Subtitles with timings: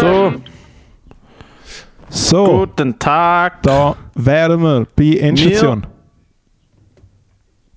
[0.00, 0.32] So,
[2.08, 3.62] So, guten Tag.
[3.62, 5.86] da wären wir bei Endstation.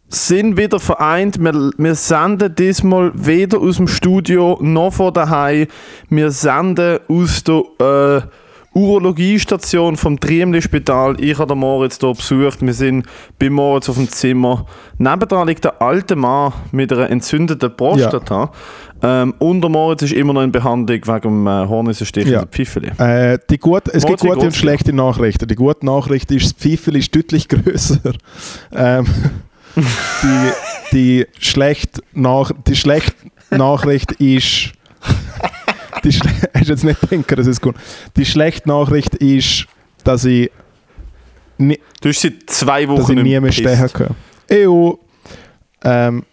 [0.08, 1.38] Sind wieder vereint.
[1.40, 5.68] Wir, wir senden diesmal weder aus dem Studio noch von daheim.
[6.10, 8.22] Wir senden aus der äh,
[8.74, 11.20] Urologiestation vom Triemli-Spital.
[11.22, 12.62] Ich habe den Moritz hier besucht.
[12.62, 13.06] Wir sind
[13.40, 14.66] bei Moritz auf dem Zimmer.
[14.98, 18.52] Nebendran liegt der alte Mann mit einer entzündeten Prostata.
[19.04, 22.42] Ähm, und der Moritz ist immer noch in Behandlung wegen dem äh, Hornissenstich Ja.
[22.42, 22.88] in der Pfeifeli.
[22.98, 25.48] Äh, die gut, es gibt Moritz, wie gute und schlechte Nachrichten.
[25.48, 28.14] Die gute Nachricht ist, das Pfeifel ist deutlich grösser.
[28.74, 29.06] Ähm,
[29.76, 30.52] die,
[30.94, 33.14] die, schlecht nach, die schlechte
[33.52, 34.72] Nachricht ist.
[36.04, 37.76] Die schle hast jetzt nicht denken, das ist gut.
[38.16, 39.66] Die schlechte Nachricht ist,
[40.04, 40.52] dass ich,
[41.58, 44.16] ni Du hast seit zwei dass Wochen ich nie mehr stehen kann.
[44.52, 44.92] EU.
[45.84, 46.24] Ähm,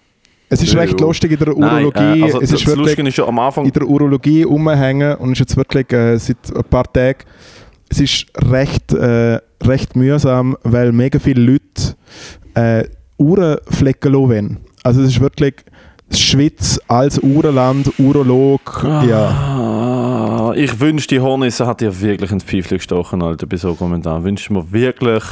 [0.49, 0.79] es ist Ew.
[0.81, 2.21] recht lustig in der Nein, Urologie.
[2.21, 5.33] äh, also es das ist wirklich ist ja am Anfang in der Urologie rumhängen und
[5.33, 7.21] ist jetzt wirklich äh, seit ein paar Tagen,
[7.89, 11.95] es ist recht, äh, recht mühsam, weil mega viele Leute
[12.55, 12.85] äh,
[13.17, 14.57] Uhrenflecken lassen wollen.
[14.83, 15.55] Also es ist wirklich
[16.19, 19.29] Schweiz als Uhrenland, Urolog, ja.
[19.29, 23.79] Ah, ich wünsche, die Hornisse hat dir wirklich ins Pfeifchen gestochen, Alter, bei so einem
[23.79, 24.25] Kommentar.
[24.25, 25.23] Wünsche mir wirklich.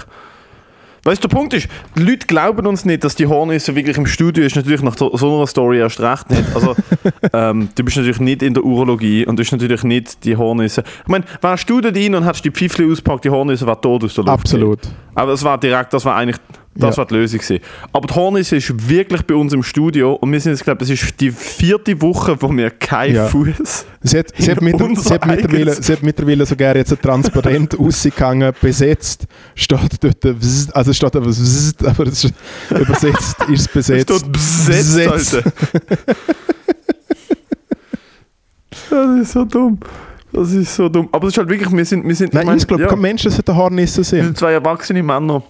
[1.05, 4.07] Weißt du, der Punkt ist, die Leute glauben uns nicht, dass die Hornisse wirklich im
[4.07, 4.57] Studio ist.
[4.57, 6.45] Natürlich nach so so einer Story erst recht nicht.
[6.55, 6.77] Also,
[7.33, 10.83] ähm, du bist natürlich nicht in der Urologie und du bist natürlich nicht die Hornisse.
[11.03, 14.05] Ich meine, wärst du dort rein und hättest die Pfeifchen ausgepackt, die Hornisse war tot
[14.05, 14.39] aus der Luft.
[14.39, 14.81] Absolut.
[15.15, 16.39] Aber das war direkt, das war eigentlich,
[16.79, 16.99] das Ja.
[16.99, 17.63] war die Lösung gewesen.
[17.93, 20.89] Aber die Hornisse ist wirklich bei uns im Studio und wir sind jetzt, glaube ich,
[20.91, 23.27] das ist die vierte Woche, wo wir keinen Ja.
[23.27, 28.53] Fuß Sie hat, sie, hat sie, mittlerweile, sie hat mittlerweile sogar jetzt ein transparent rausgegangen,
[28.61, 30.25] besetzt, steht dort,
[30.73, 32.35] also steht aber aber es ist,
[32.71, 34.11] übersetzt ist es besetzt.
[34.11, 35.43] Es steht besetzt, Besetzt.
[38.91, 39.79] Das ist so dumm.
[40.33, 41.09] Das ist so dumm.
[41.13, 43.01] Aber es ist halt wirklich, wir sind, wir sind, Nein, meine, ich glaube, ja, kein
[43.01, 44.25] Mensch sollte Hornissen wir sein.
[44.25, 45.43] sind zwei erwachsene Männer.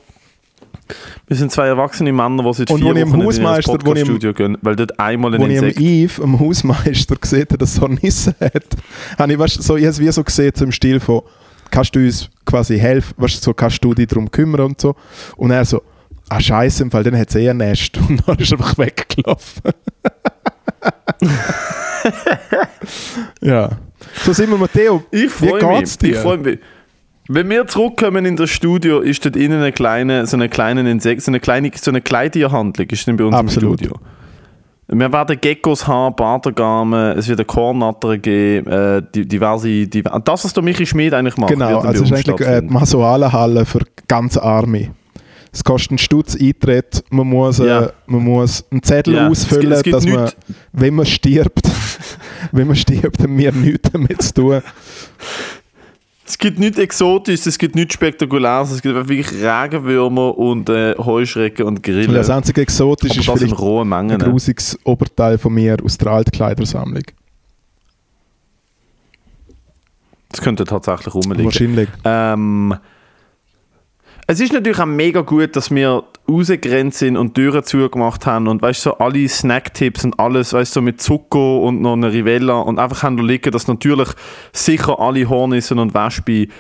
[1.27, 3.79] Wir sind zwei erwachsene Männer, die seit Und vier im Wochen in Hausmeister- ich im-
[3.79, 5.81] Podcast-Studio gehen, weil dort einmal ein Als ich Insekt...
[5.81, 8.65] Eve, Hausmeister, gesehen habe, dass er Hornissen hat,
[9.19, 11.23] habe ich, weißt, so, ich es wie so gesehen, so im Stil von,
[11.71, 14.95] kannst du uns quasi helfen, weißt, so, kannst du dich darum kümmern und so.
[15.37, 15.83] Und er so,
[16.29, 17.99] ah scheiße, im Fall, dann hat es eh ein Nest.
[18.09, 19.73] Und dann ist er einfach weggelaufen.
[23.41, 23.71] ja.
[24.25, 25.03] So sind wir, Matteo.
[25.11, 25.99] Ich Wie freue mich.
[25.99, 26.11] dir?
[26.13, 26.59] Ich freue mich.
[27.31, 31.23] Wenn wir zurückkommen in das Studio, ist dort innen eine kleine, so eine kleine Insekt,
[31.23, 33.81] so eine kleine, so eine Kleintierhandlung ist dann bei uns Absolut.
[33.83, 34.01] im Studio.
[34.91, 40.45] Wir werden Geckos haben, Bartergamen, es wird eine Kornatter geben, äh, die, diverse, die, das,
[40.47, 41.51] was der Michi Schmid eigentlich macht.
[41.51, 42.73] Genau, also es ist eigentlich äh, die stattfinden.
[42.73, 44.93] Masoalenhalle für ganz Arme.
[45.53, 47.91] Es kostet einen Stutz Eintritt, man muss, äh, Ja.
[48.07, 50.31] man muss einen Zettel Ja, es gibt- ausfüllen, es gibt dass man,
[50.73, 51.69] wenn man stirbt,
[52.53, 54.63] wenn man stirbt, haben wir nichts damit zu tun.
[56.29, 60.95] Es gibt nichts Exotisches, es gibt nichts Spektakuläres, es gibt einfach wirklich Regenwürmer und äh,
[60.99, 62.13] Heuschrecken und Grillen.
[62.13, 64.11] Das einzige Exotisch Aber ist das vielleicht Mengen.
[64.13, 64.19] ein ne?
[64.19, 67.05] grusiges Oberteil von mir aus der Altkleidersammlung.
[70.29, 71.47] Das könnte tatsächlich rumliegen.
[71.47, 71.89] Wahrscheinlich.
[72.05, 72.75] Ähm,
[74.31, 78.61] es ist natürlich auch mega gut, dass wir rausgerannt sind und Türen zugemacht haben und
[78.61, 82.61] weißt so alle Snacktipps und alles, weißt du, so mit Zucker und noch eine Rivella
[82.61, 84.11] und einfach haben liegen, dass natürlich
[84.53, 86.53] sicher alle Hornissen und Wespen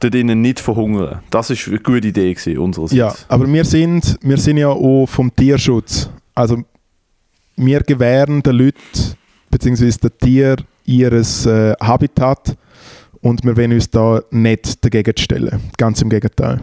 [0.00, 1.20] dort innen nicht verhungern.
[1.30, 2.98] Das ist eine gute Idee gewesen, unsererseits.
[2.98, 6.10] Ja, aber wir sind, wir sind ja auch vom Tierschutz.
[6.34, 6.62] Also
[7.56, 9.16] wir gewähren den Leuten
[9.50, 9.90] bzw.
[9.92, 12.54] den Tieren ihres äh, Habitat
[13.22, 15.58] und wir wollen uns da nicht dagegen stellen.
[15.78, 16.60] Ganz im Gegenteil.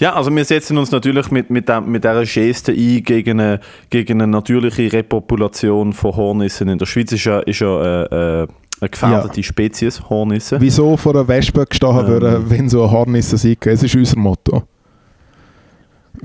[0.00, 3.60] Ja, also wir setzen uns natürlich mit, mit, dem, mit dieser Geste ein gegen eine,
[3.90, 6.68] gegen eine natürliche Repopulation von Hornissen.
[6.68, 8.46] In der Schweiz ist ja, ist ja äh, äh,
[8.80, 10.60] eine gefährdete Spezies, Hornissen.
[10.60, 12.22] Wieso vor einer Wespe gestochen Ähm.
[12.22, 13.56] werden, wenn so eine Hornisse sein?
[13.64, 14.64] Es ist unser Motto.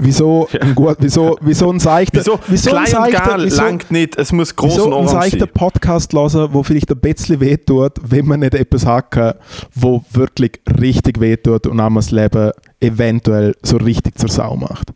[0.02, 2.40] Wieso ein, gut, wieso, wieso ein seichter, Wieso?
[2.48, 5.46] wieso ein Klein seichter, wieso, langt nicht, es muss groß wieso und ein seichter.
[5.46, 9.34] Podcast hören, wo vielleicht ein bisschen wehtut, wenn man nicht etwas hat, kann,
[9.76, 14.94] wo wirklich richtig wehtut und einem das Leben eventuell so richtig zur Sau macht.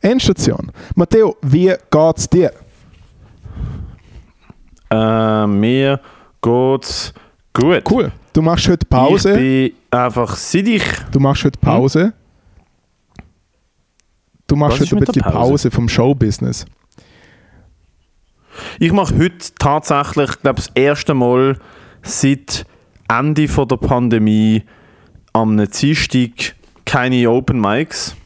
[0.00, 0.72] Endstation.
[0.96, 2.50] Matteo, wie geht's dir?
[4.90, 6.00] Äh, mir
[6.42, 7.12] geht's
[7.52, 7.82] gut.
[7.88, 8.12] Cool.
[8.32, 9.34] Du machst heute Ich Pause.
[9.34, 10.82] bin einfach, ich...
[11.12, 12.12] Du machst heute Pause.
[14.46, 15.34] Du machst heute ein bisschen Pause?
[15.36, 16.66] Pause vom Showbusiness.
[18.78, 21.58] Ich mache heute tatsächlich, glaube das erste Mal
[22.02, 22.64] seit
[23.08, 24.62] Ende von der Pandemie
[25.32, 26.54] am Dienstag
[26.84, 28.16] keine Open Mics.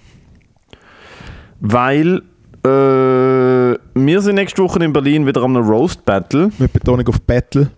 [1.61, 2.23] Weil
[2.65, 6.51] äh, wir sind nächste Woche in Berlin wieder am Roast Battle.
[6.59, 7.71] Mit Betonung auf Battle.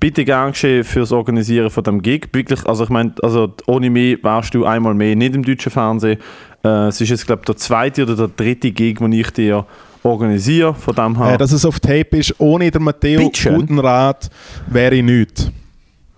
[0.00, 2.28] Bitte gern geschehen fürs Organisieren von dem Gig.
[2.32, 6.18] Wirklich, also ich meine, also ohne mich wärst du einmal mehr nicht im deutschen Fernsehen.
[6.64, 9.66] Äh, es ist jetzt, glaube ich, der zweite oder der dritte Gig, den ich dir
[10.02, 10.74] organisiere.
[10.74, 11.34] Von dem her.
[11.34, 13.56] Äh, dass es auf Tape ist, ohne der Matteo Bitteschön.
[13.56, 14.30] Gutenrat
[14.68, 15.50] wäre ich nichts.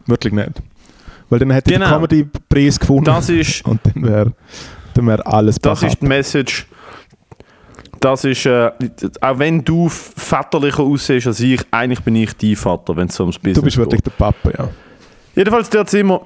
[0.07, 0.51] Wirklich nicht.
[1.31, 1.87] Weil dann hätte ich Genau.
[1.91, 4.33] den Comedy-Preis gefunden Das ist, und dann wäre
[4.95, 5.93] dann wär alles das backup.
[5.95, 6.67] ist die Message.
[8.00, 8.71] Das ist, äh,
[9.21, 13.39] auch wenn du väterlicher aussiehst als ich, eigentlich bin ich dein Vater, wenn es ums
[13.39, 14.12] Business Du bist wirklich geht.
[14.12, 14.69] der Papa, ja.
[15.35, 16.21] Jedenfalls, dort sind wir.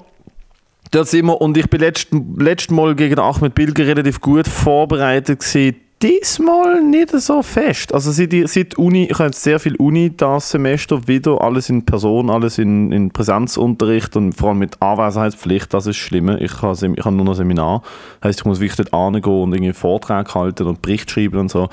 [0.91, 4.47] Dort sind wir und ich bin letzt, letztes Mal gegen den Ahmed Bilger relativ gut
[4.47, 5.77] vorbereitet gewesen.
[6.03, 7.93] Diesmal nicht so fest.
[7.93, 11.85] Also seit, seit Uni, ich habe jetzt sehr viel Uni das Semester wieder, alles in
[11.85, 16.27] Person, alles in, in Präsenzunterricht und vor allem mit Anwesenheitspflicht, das ist schlimm.
[16.41, 17.83] Ich habe, ich habe nur noch Seminar,
[18.21, 21.69] heißt ich muss wirklich dort hingehen und irgendwie Vortrag halten und Bericht schreiben und so.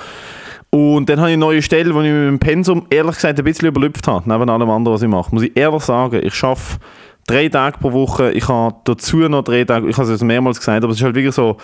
[0.71, 3.45] Und dann habe ich eine neue Stelle, wo ich mit dem Pensum ehrlich gesagt ein
[3.45, 5.35] bisschen überlüpft habe, neben allem anderen, was ich mache.
[5.35, 6.79] Muss ich ehrlich sagen, ich schaffe
[7.27, 10.59] drei Tage pro Woche, ich habe dazu noch drei Tage, ich habe es jetzt mehrmals
[10.59, 11.57] gesagt, aber es ist halt wirklich so,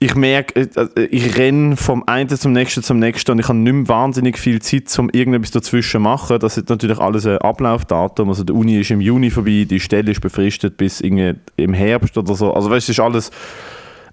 [0.00, 3.72] ich merke, äh, ich renne vom einen zum nächsten zum nächsten und ich habe nicht
[3.72, 6.38] mehr wahnsinnig viel Zeit, um irgendetwas dazwischen zu machen.
[6.40, 8.28] Das ist natürlich alles ein Ablaufdatum.
[8.28, 12.18] Also die Uni ist im Juni vorbei, die Stelle ist befristet bis irgendwie im Herbst
[12.18, 12.52] oder so.
[12.52, 13.30] Also weißt du, es ist alles,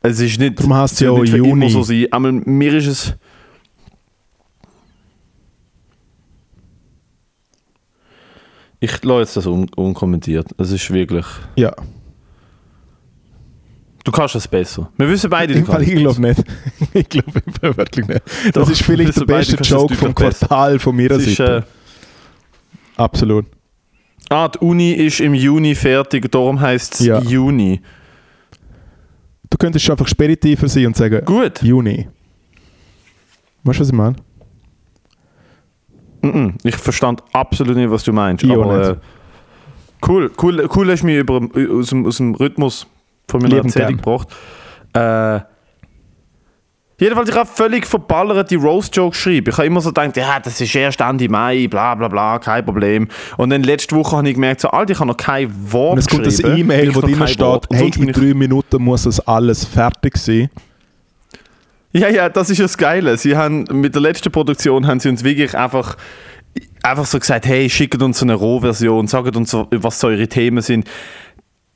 [0.02, 1.70] es ist nicht, Darum heisst es ja auch Juni.
[1.70, 2.08] so sein.
[2.12, 3.16] Aber mir ist es...
[8.84, 10.48] Ich lasse jetzt das un unkommentiert.
[10.58, 11.26] Es ist wirklich...
[11.56, 11.72] Ja.
[14.04, 14.90] Du kannst es besser.
[14.98, 16.44] Wir wissen beide, du kannst ich glaube nicht.
[16.94, 17.42] ich glaube
[17.78, 18.22] wirklich nicht.
[18.46, 20.16] Das Doch, ist vielleicht der beide, beste es Joke vom.
[20.16, 21.66] Quartal von ist, Seite.
[22.98, 23.46] äh, Absolut.
[24.30, 27.20] ah, die Uni ist im Juni fertig, darum heisst es Ja.
[27.22, 27.82] Juni.
[29.50, 31.62] Du könntest schon einfach speditiver sein und sagen, Gut.
[31.62, 32.08] Juni.
[33.64, 34.16] Weißt du, was ich meine?
[36.24, 36.56] Mhm.
[36.64, 38.44] Ich verstand absolut nicht, was du meinst.
[38.44, 38.96] Ich aber, äh,
[40.08, 41.40] cool, cool, cool hast du mich über,
[41.72, 42.88] aus, aus dem Rhythmus
[43.32, 44.28] von meiner Liebend Erzählung gebracht.
[44.94, 45.40] Äh,
[47.00, 49.50] jedenfalls, ich habe völlig verballert die Roast-Joke geschrieben.
[49.50, 52.66] Ich habe immer so gedacht, ja, das ist erst Ende Mai, bla bla bla, kein
[52.66, 53.08] Problem.
[53.38, 56.00] Und dann letzte Woche habe ich gemerkt, so, Alter, ich habe noch kein Wort Und
[56.00, 56.58] es kommt ein geschrieben.
[56.58, 60.50] E-Mail, wo drin steht, hey, in drei Minuten muss das alles fertig sein.
[61.94, 63.18] Ja, ja, das ist ja das Geile.
[63.18, 65.98] Sie haben, mit der letzten Produktion haben sie uns wirklich einfach,
[66.84, 70.62] einfach so gesagt, hey, schickt uns so eine Rohversion, sagt uns, was so eure Themen
[70.62, 70.88] sind.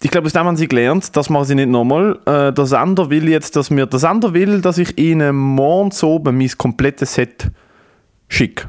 [0.04, 2.20] Ich glaube, aus dem haben sie gelernt, das machen sie nicht nochmal.
[2.26, 6.38] Äh, der Sender will jetzt, dass mir, der Sender will, dass ich ihnen morgens oben
[6.38, 7.50] mein komplettes Set
[8.28, 8.68] schicke.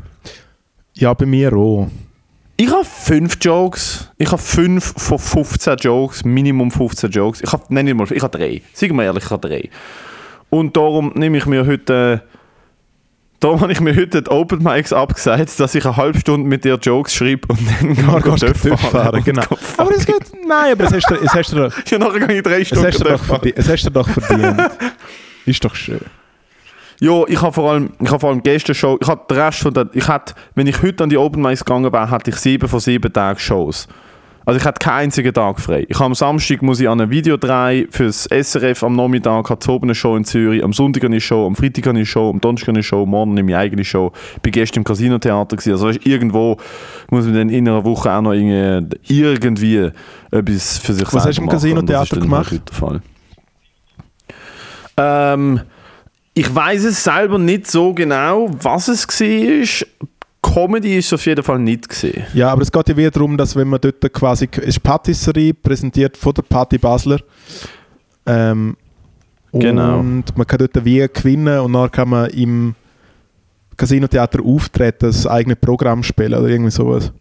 [0.94, 1.88] Ja, bei mir auch.
[2.56, 4.10] Ich habe fünf Jokes.
[4.16, 7.42] Ich habe fünf von 15 Jokes, Minimum 15 Jokes.
[7.42, 8.62] Ich habe, nein, nicht mal, ich habe drei.
[8.72, 9.68] Sagen wir ehrlich, ich habe drei.
[10.48, 12.22] Und darum nehme ich mir heute,
[13.40, 16.64] darum habe ich mir heute die Open Mics abgesagt, dass ich eine halbe Stunde mit
[16.64, 19.42] dir Jokes schreibe und dann gehe ich gehst du Dörf fahren, genau.
[19.76, 21.56] Aber das geht, nein, aber es hast du, es hast du,
[21.90, 23.40] Ja, nachher gehe ich drei es Stunden hast du, doch, fahren.
[23.40, 24.70] verdient, es hast du doch verdient.
[25.44, 26.00] Ist doch schön.
[26.98, 29.58] Ja, ich habe vor allem, ich habe vor allem gestern Show, ich hatte den Rest
[29.60, 32.36] von der, ich hatte, wenn ich heute an die Open Mics gegangen bin, hatte ich
[32.36, 33.86] sieben von sieben Tagen Shows.
[34.46, 35.86] Also ich hatte keinen einzigen Tag frei.
[35.88, 39.72] Ich habe am Samstag muss ich an einem Video drehen fürs SRF am Nachmittag, hatte
[39.72, 42.68] oben eine Show in Zürich, am Sonntag eine Show, am Freitag eine Show, am Donnerstag
[42.68, 44.12] eine Show, morgen nehme ich eigene Show.
[44.36, 45.56] Ich bin gestern im Casino-Theater.
[45.56, 46.58] Also weißt, irgendwo
[47.10, 49.90] muss man dann in einer Woche auch noch irgendwie, irgendwie
[50.30, 51.48] etwas für sich Was selber hast du im.
[51.48, 52.70] Casino-Theater gemacht?
[52.70, 53.02] Fall.
[54.96, 55.60] Ähm,
[56.34, 59.86] ich weiß es selber nicht so genau, was es war.
[60.54, 62.24] Comedy ist es auf jeden Fall nicht gesehen.
[62.34, 65.54] Ja, aber es geht ja wieder darum, dass wenn man dort quasi, es ist Patisserie,
[65.54, 67.20] präsentiert von der Patti Basler.
[68.26, 68.76] Ähm,
[69.60, 69.98] Genau.
[70.00, 72.74] Und man kann dort wie gewinnen und dann kann man im
[73.76, 77.12] Casino-Theater auftreten, das eigene Programm spielen oder irgendwie sowas.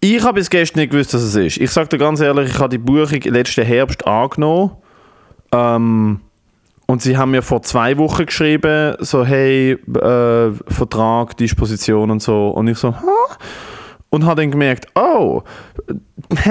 [0.00, 1.56] Ich habe bis gestern nicht gewusst, was es ist.
[1.56, 4.72] Ich sage dir ganz ehrlich, ich habe die Buchung letzten Herbst angenommen.
[5.52, 6.20] Ähm,
[6.86, 12.48] und sie haben mir vor zwei Wochen geschrieben, so hey, äh, Vertrag, Disposition und so.
[12.50, 13.36] Und ich so, ha?
[14.10, 15.42] Und habe dann gemerkt, oh,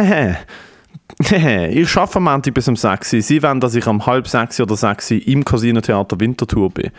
[1.20, 3.22] ich arbeite am Montag bis um 6 Uhr.
[3.22, 6.92] Sie wollen, dass ich am halb 6 oder 6 Uhr im Casino Theater Winterthur bin.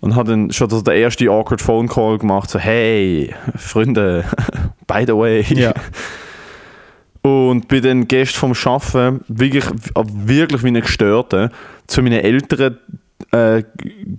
[0.00, 4.24] Und habe dann schon so den ersten awkward Phone Call gemacht, so hey, Freunde,
[4.86, 5.42] by the way.
[5.50, 5.74] Ja.
[7.26, 9.64] Und bin dann gestern vom Arbeiten wirklich,
[9.94, 11.50] wirklich wie ein Gestörter
[11.86, 12.76] zu meinen Eltern
[13.30, 13.62] äh,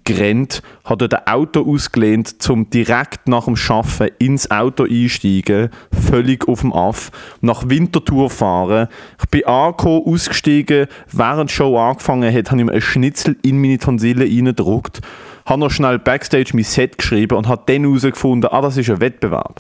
[0.04, 6.48] gerannt, habe dort ein Auto ausgelehnt, um direkt nach dem Arbeiten ins Auto einsteigen, völlig
[6.48, 8.88] auf dem Aff, nach Winterthur fahren.
[9.22, 13.62] Ich bin angekommen, ausgestiegen, während die Show angefangen hat, habe ich mir einen Schnitzel in
[13.62, 15.02] meine Tonsille reingedruckt,
[15.46, 19.00] habe noch schnell Backstage mein Set geschrieben und habe dann herausgefunden, ah, das ist ein
[19.00, 19.60] Wettbewerb.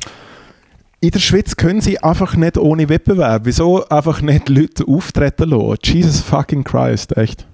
[1.06, 3.44] In der Schweiz können sie einfach nicht ohne Wettbewerb.
[3.46, 5.78] Wieso einfach nicht Leute auftreten lassen?
[5.84, 7.46] Jesus fucking Christ, echt.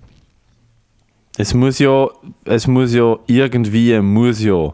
[1.38, 2.08] Es muss ja,
[2.46, 4.74] es muss ja irgendwie, muss ja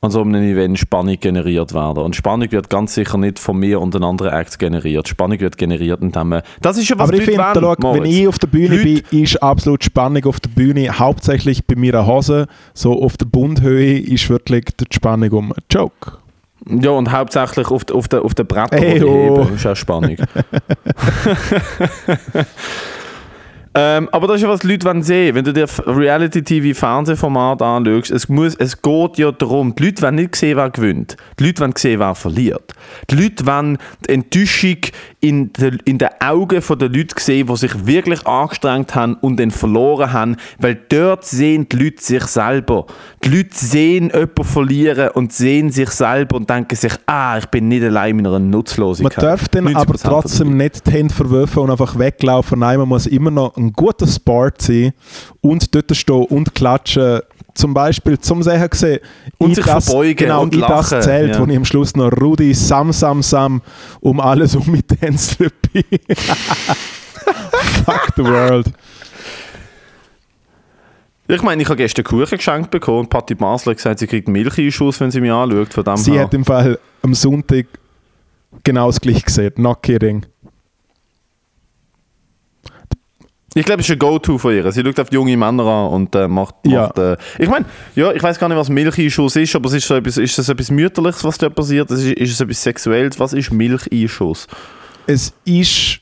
[0.00, 1.98] an so einem Event Spannung generiert werden.
[1.98, 5.08] Und Spannung wird ganz sicher nicht von mir und den anderen Acts generiert.
[5.08, 6.42] Spannung wird generiert, indem man...
[6.62, 9.42] Das ist ja was Aber ich finde, wenn ich auf der Bühne Leute, bin, ist
[9.42, 10.98] absolut Spannung auf der Bühne.
[10.98, 16.18] Hauptsächlich bei meiner Hose, so auf der Bundhöhe, ist wirklich die Spannung um einen Joke.
[16.64, 19.44] Ja, und hauptsächlich auf, auf, der, auf den Brettern, die oh.
[19.44, 20.16] heben, ist auch Spannung.
[23.78, 28.26] Ähm, aber das ist ja, was die Leute sehen Wenn du dir Reality-TV-Fernsehformat anschaust, es,
[28.26, 31.18] muss, es geht ja darum, die Leute wollen nicht sehen, wer gewinnt.
[31.38, 32.72] Die Leute wollen sehen, wer verliert.
[33.10, 33.76] Die Leute wollen
[34.08, 34.78] die Enttäuschung
[35.26, 39.50] in, de, in den Augen der Leute sehen, die sich wirklich angestrengt haben und dann
[39.50, 42.86] verloren haben, weil dort sehen die Leute sich selber.
[43.24, 47.68] Die Leute sehen jemanden verlieren und sehen sich selber und denken sich, ah, ich bin
[47.68, 49.16] nicht allein in einer Nutzlosigkeit.
[49.16, 52.60] Man darf dann aber trotzdem nicht die Hände verwerfen und einfach weglaufen.
[52.60, 54.92] Nein, man muss immer noch ein guter Sport sein
[55.40, 57.20] und dort stehen und klatschen.
[57.56, 59.00] Zum Beispiel zum Sehen gesehen,
[59.38, 60.90] und sich das, verbeugen genau, und in lachen.
[60.90, 61.40] das Zelt, ja.
[61.40, 63.62] wo ich am Schluss noch Rudi Sam Sam Sam
[64.00, 65.36] um alles um mit Dance
[67.84, 68.70] Fuck the world.
[71.28, 74.28] Ich meine, ich habe gestern Kuchen geschenkt bekommen und Patti Basler hat gesagt, sie kriegt
[74.28, 75.72] Milcheinschuss, wenn sie mich anschaut.
[75.74, 76.24] Von dem sie her.
[76.24, 77.66] hat im Fall am Sonntag
[78.62, 79.52] genau das gleiche gesehen.
[79.56, 80.24] Not kidding.
[83.54, 84.70] Ich glaube, es ist ein Go-To von ihr.
[84.70, 86.56] Sie schaut auf junge Männer an und äh, macht.
[86.66, 86.90] Ja.
[86.96, 89.94] äh, ich meine, ja, ich weiß gar nicht, was Milcheinschuss ist, aber es ist, so
[89.94, 91.90] etwas, ist das etwas Mütterliches, was da passiert?
[91.90, 93.18] Ist, ist es etwas Sexuelles?
[93.18, 94.46] Was ist Milcheinschuss?
[95.06, 96.00] Es ist,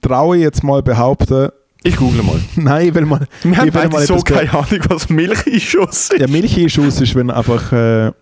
[0.00, 1.48] traue ich jetzt mal behaupten,
[1.82, 2.40] ich google mal.
[2.56, 3.26] Nein, ich will mal.
[3.42, 6.18] Wir haben beide mal so keine Ahnung, was Milcheinschuss ist.
[6.18, 8.12] Ja, Milcheinschuss ist, wenn einfach, äh,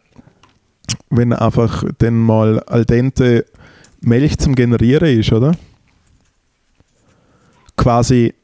[1.11, 3.45] wenn einfach dann mal al dente
[4.01, 5.57] Milch zum Generieren ist, oder?
[7.79, 8.35] Quasi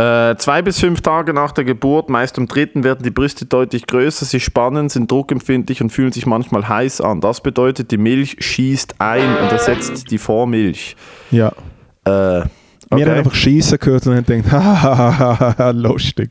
[0.00, 3.86] äh, zwei bis fünf Tage nach der Geburt, meist am dritten, werden die Brüste deutlich
[3.86, 7.20] größer, sie spannen, sind druckempfindlich und fühlen sich manchmal heiß an.
[7.20, 10.96] Das bedeutet, die Milch schießt ein und ersetzt die Vormilch.
[11.30, 11.48] Ja.
[12.06, 12.48] Äh, okay.
[12.92, 16.30] Wir haben einfach schießen gehört und haben gedacht, hahaha, lustig.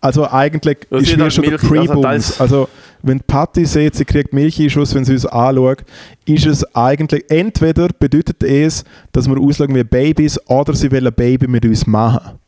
[0.00, 2.40] Also eigentlich das ist mir schon Milch, der Pre-Bums.
[2.40, 2.68] Also,
[3.08, 5.84] wenn Patty sieht, sie kriegt Milcheinschuss, wenn sie uns anschaut,
[6.26, 11.14] ist es eigentlich, entweder bedeutet es, dass wir aussehen wie Babys oder sie will ein
[11.14, 12.38] Baby mit uns machen.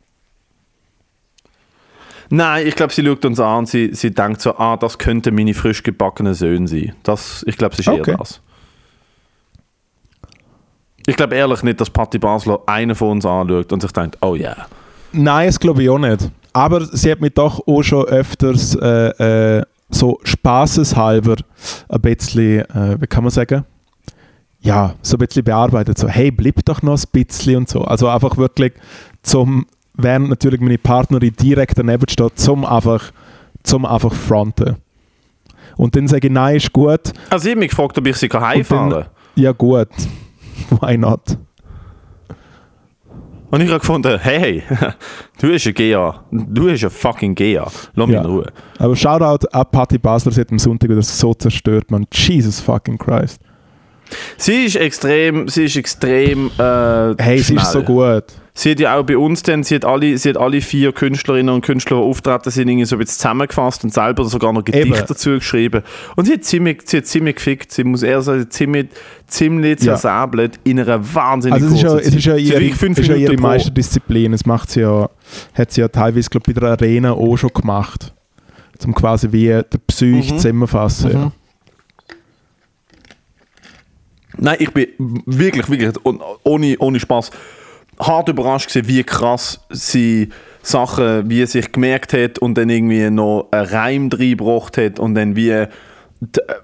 [2.33, 5.33] Nein, ich glaube, sie schaut uns an und sie, sie denkt so, ah, das könnte
[5.33, 6.95] meine frisch gebackene Söhne sein.
[7.02, 8.12] Das, ich glaube, es ist okay.
[8.12, 8.40] eher das.
[11.07, 14.37] Ich glaube ehrlich nicht, dass Patti Basler einen von uns anschaut und sich denkt, oh
[14.37, 14.50] ja.
[14.50, 14.67] Yeah.
[15.12, 16.31] Nein, das glaube ich auch nicht.
[16.52, 21.37] Aber sie hat mich doch auch schon öfters äh, äh, so spaßeshalber
[21.88, 23.64] ein bisschen, äh, wie kann man sagen,
[24.61, 25.99] ja, so ein bisschen bearbeitet.
[25.99, 27.82] So, hey, bleib doch noch ein bisschen und so.
[27.82, 28.73] Also einfach wirklich
[29.23, 33.12] zum, während natürlich meine Partnerin direkt daneben steht, zum einfach,
[33.62, 34.76] zum einfach fronten.
[35.76, 37.12] Und dann sage ich, nein, ist gut.
[37.30, 39.06] Also ich habe mich gefragt, ob ich sie heimfahren kann.
[39.35, 39.88] Ja gut,
[40.80, 41.38] why not?
[43.50, 44.62] Und ich habe gefunden, hey,
[45.40, 46.25] du bist ein GA.
[46.30, 47.71] Du bist ein fucking GA.
[47.95, 48.23] Lass mich ja.
[48.23, 48.47] in Ruhe.
[48.78, 52.07] Aber Shoutout an Patti Basler, sie hat am Sonntag das so zerstört, man.
[52.12, 53.40] Jesus fucking Christ.
[54.37, 58.25] Sie ist extrem, sie ist extrem äh, Hey, sie ist so gut.
[58.61, 61.55] Sie hat ja auch bei uns dann, sie hat alle, sie hat alle vier Künstlerinnen
[61.55, 65.02] und Künstler, die auftreten sind, irgendwie so ein bisschen zusammengefasst und selber sogar noch Gedichte
[65.09, 65.83] dazu geschrieben.
[66.14, 68.88] Und sie hat ziemlich, sie hat ziemlich gefickt, sie muss eher sagen, ziemlich,
[69.26, 70.71] ziemlich zersäbelt ja.
[70.73, 74.35] in einer wahnsinnig also es ist ja, es ist ja ihre, ist ja ihre Meisterdisziplin,
[74.35, 75.09] es macht sie ja,
[75.55, 78.12] hat sie ja teilweise, glaube bei der Arena auch schon gemacht.
[78.85, 80.38] Um quasi wie der Psyche mhm.
[80.38, 81.09] zusammenfassen.
[81.09, 81.17] Mhm.
[81.17, 81.33] Ja.
[84.37, 84.87] Nein, ich bin
[85.25, 85.95] wirklich, wirklich,
[86.45, 87.31] ohne, ohne Spaß,
[88.00, 90.30] hart überrascht gewesen, wie krass sie
[90.62, 95.14] Sachen, wie er sich gemerkt hat und dann irgendwie noch einen Reim reingebracht hat und
[95.14, 95.66] dann wie,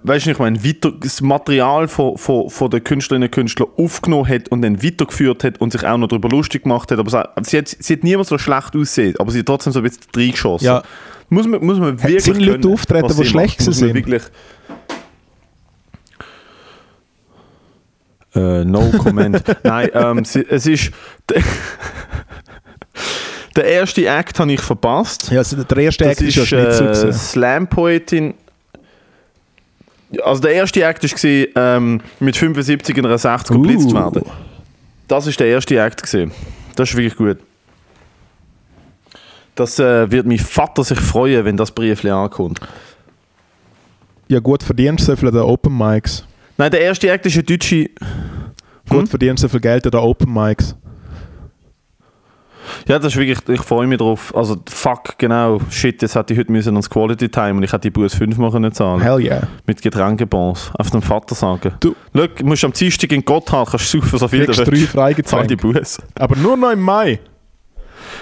[0.03, 4.29] weißt du ich meine, weiter, das Material von, von, von den Künstlerinnen und Künstlern aufgenommen
[4.29, 6.99] hat und dann weitergeführt hat und sich auch noch darüber lustig gemacht hat.
[6.99, 7.11] Aber
[7.43, 10.03] sie, hat, sie hat niemand so schlecht ausgesehen, aber sie hat trotzdem so ein bisschen
[10.15, 10.67] reingeschossen.
[10.67, 10.83] Ja.
[11.29, 14.07] Muss man, muss man wirklich Sind Leute auftreten, die schlecht sind?
[18.37, 19.43] Äh, no comment.
[19.65, 20.93] Nein, ähm, es ist.
[23.57, 25.31] der erste Act habe ich verpasst.
[25.31, 28.35] Ja, also der erste Act ist, ist äh, so Slam-Poetin.
[30.23, 33.61] Also der erste Act war ähm, mit 75 in einer 60 uh.
[33.61, 34.23] geblitzt werden.
[35.09, 36.03] Das ist der erste Act.
[36.03, 36.31] Gewesen.
[36.75, 37.39] Das ist wirklich gut.
[39.55, 42.61] Das äh, wird mein Vater sich freuen, wenn das Brief ankommt.
[44.29, 46.25] Ja gut, verdienst du so viel an den Open Mics?
[46.59, 47.91] Nein, der erste Act ist ein deutsche.
[48.89, 49.07] Gut Hm?
[49.07, 50.75] verdienen so viel Geld an den Open Mics.
[52.89, 54.35] Ja, das ist wirklich, ich freue mich drauf.
[54.35, 55.61] Also, fuck, genau.
[55.71, 58.37] Shit, jetzt hätte ich heute müssen ans Quality Time und ich hätte die Bus 5
[58.39, 59.01] machen nicht zahlen.
[59.01, 59.43] Hell yeah.
[59.67, 60.73] Mit Getränkebons.
[60.77, 61.75] Auf dem Vater sagen.
[61.81, 64.67] Du- Schau, du musst am Dienstag in Gotthard, kannst du saufen, so viel du drei
[64.67, 64.73] willst.
[64.83, 65.57] Die Freigetränke.
[65.57, 65.99] Bus.
[66.19, 67.21] Aber nur noch im Mai.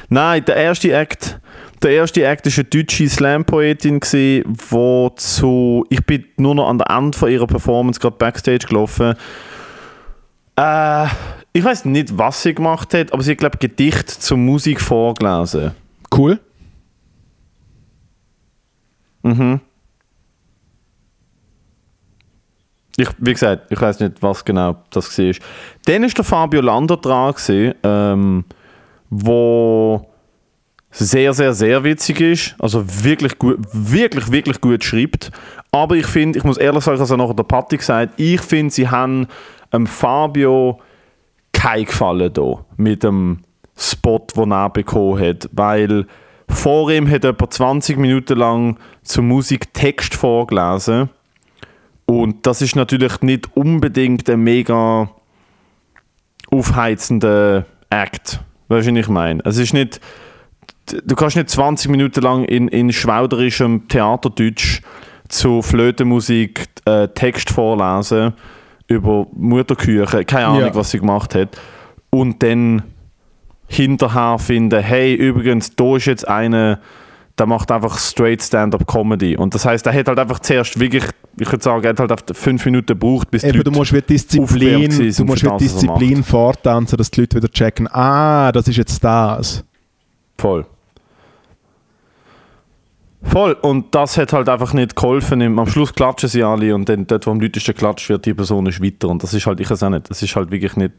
[0.08, 1.40] Nein, der erste Act,
[1.82, 4.00] der erste Act ist eine deutsche Slam-Poetin
[4.68, 9.14] wo zu, ich bin nur noch an der Ende von ihrer Performance gerade backstage gelaufen.
[10.56, 11.06] Äh,
[11.52, 15.72] ich weiß nicht, was sie gemacht hat, aber sie hat glaube Gedicht zur Musik vorgelesen.
[16.14, 16.40] Cool.
[19.22, 19.60] Mhm.
[22.96, 25.34] Ich, wie gesagt, ich weiß nicht, was genau das war.
[25.86, 28.44] Dann ist der Fabio Lander dran, gewesen, ähm,
[29.10, 30.06] wo
[30.94, 32.54] sehr, sehr, sehr witzig ist.
[32.60, 35.32] Also wirklich gut, wirklich, wirklich gut schreibt.
[35.72, 38.88] Aber ich finde, ich muss ehrlich sagen, also nachher der Patti gesagt, ich finde, sie
[38.88, 39.26] haben
[39.72, 40.80] ähm, Fabio
[41.52, 43.40] keinen Gefallen da mit dem
[43.76, 45.50] Spot, den er bekommen hat.
[45.50, 46.06] Weil
[46.48, 51.10] vor ihm hat etwa 20 Minuten lang zur Musik Text vorgelesen.
[52.06, 55.10] Und das ist natürlich nicht unbedingt ein mega
[56.52, 58.40] aufheizender Act.
[58.68, 59.42] Weißt du, was ich meine?
[59.44, 60.00] Es ist nicht,
[60.86, 64.80] du kannst nicht 20 Minuten lang in, in schwauderischem Theaterdeutsch
[65.28, 68.34] zu Flötenmusik äh, Text vorlesen
[68.86, 70.74] über Mutterküche, keine Ahnung, Ja.
[70.74, 71.56] was sie gemacht hat,
[72.10, 72.82] und dann
[73.66, 76.78] hinterher finden, hey, übrigens, da ist jetzt einer,
[77.38, 79.36] der macht einfach straight Stand-up-Comedy.
[79.38, 81.04] Und das heißt, er hat halt einfach zuerst wirklich,
[81.38, 83.78] ich würde sagen, er hat halt auf fünf Minuten gebraucht, bis die Eben, Leute du
[83.78, 87.10] musst wie aufgewärmt Disziplin, sind du musst für wie das, was er Disziplin vortanzen, dass
[87.10, 89.64] die Leute wieder checken, ah, das ist jetzt das.
[90.36, 90.66] Voll.
[93.24, 93.52] Voll.
[93.62, 95.42] Und das hat halt einfach nicht geholfen.
[95.42, 98.66] Am Schluss klatschen sie alle und dann dort, wo am lautesten klatscht wird, die Person
[98.66, 99.08] ist weiter.
[99.08, 100.92] Und das ist halt, ich weiß auch nicht, das ist halt wirklich nicht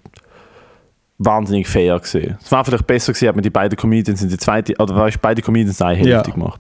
[1.18, 2.38] wahnsinnig fair gesehen.
[2.42, 5.22] Es war vielleicht besser gewesen, hätte man die beiden Comedians in die zweite, oder weißt,
[5.22, 6.34] beide Comedians eine Hälfte Ja.
[6.36, 6.60] gemacht.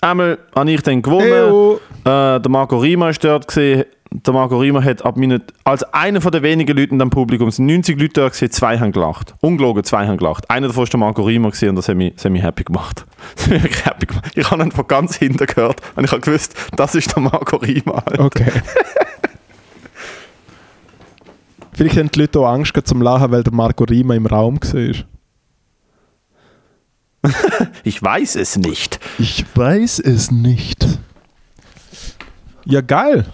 [0.00, 1.78] Einmal habe ich dann gewonnen.
[2.04, 3.84] Äh, der Marco Rima ist dort gesehen.
[4.14, 7.56] Der Marco Rima hat ab meinen, als einer von den wenigen Leuten im Publikum, es
[7.56, 9.34] sind 90 Leute dort gesehen, zwei haben gelacht.
[9.40, 10.50] Ungelogen, zwei haben gelacht.
[10.50, 12.64] Einer davon ist der Marco Rima gesehen und das hat mich, das hat mich happy
[12.64, 13.06] gemacht.
[13.36, 14.32] Das hat mich wirklich happy gemacht.
[14.34, 17.56] Ich habe ihn von ganz hinten gehört und ich habe gewusst, das ist der Marco
[17.56, 18.02] Rima.
[18.18, 18.50] Okay.
[21.72, 24.60] Vielleicht haben die Leute auch Angst gehabt zum Lachen, weil der Marco Rima im Raum
[24.60, 24.94] war.
[27.84, 28.98] Ich weiß es nicht.
[29.18, 30.86] Ich weiß es nicht.
[32.64, 33.26] Ja, geil.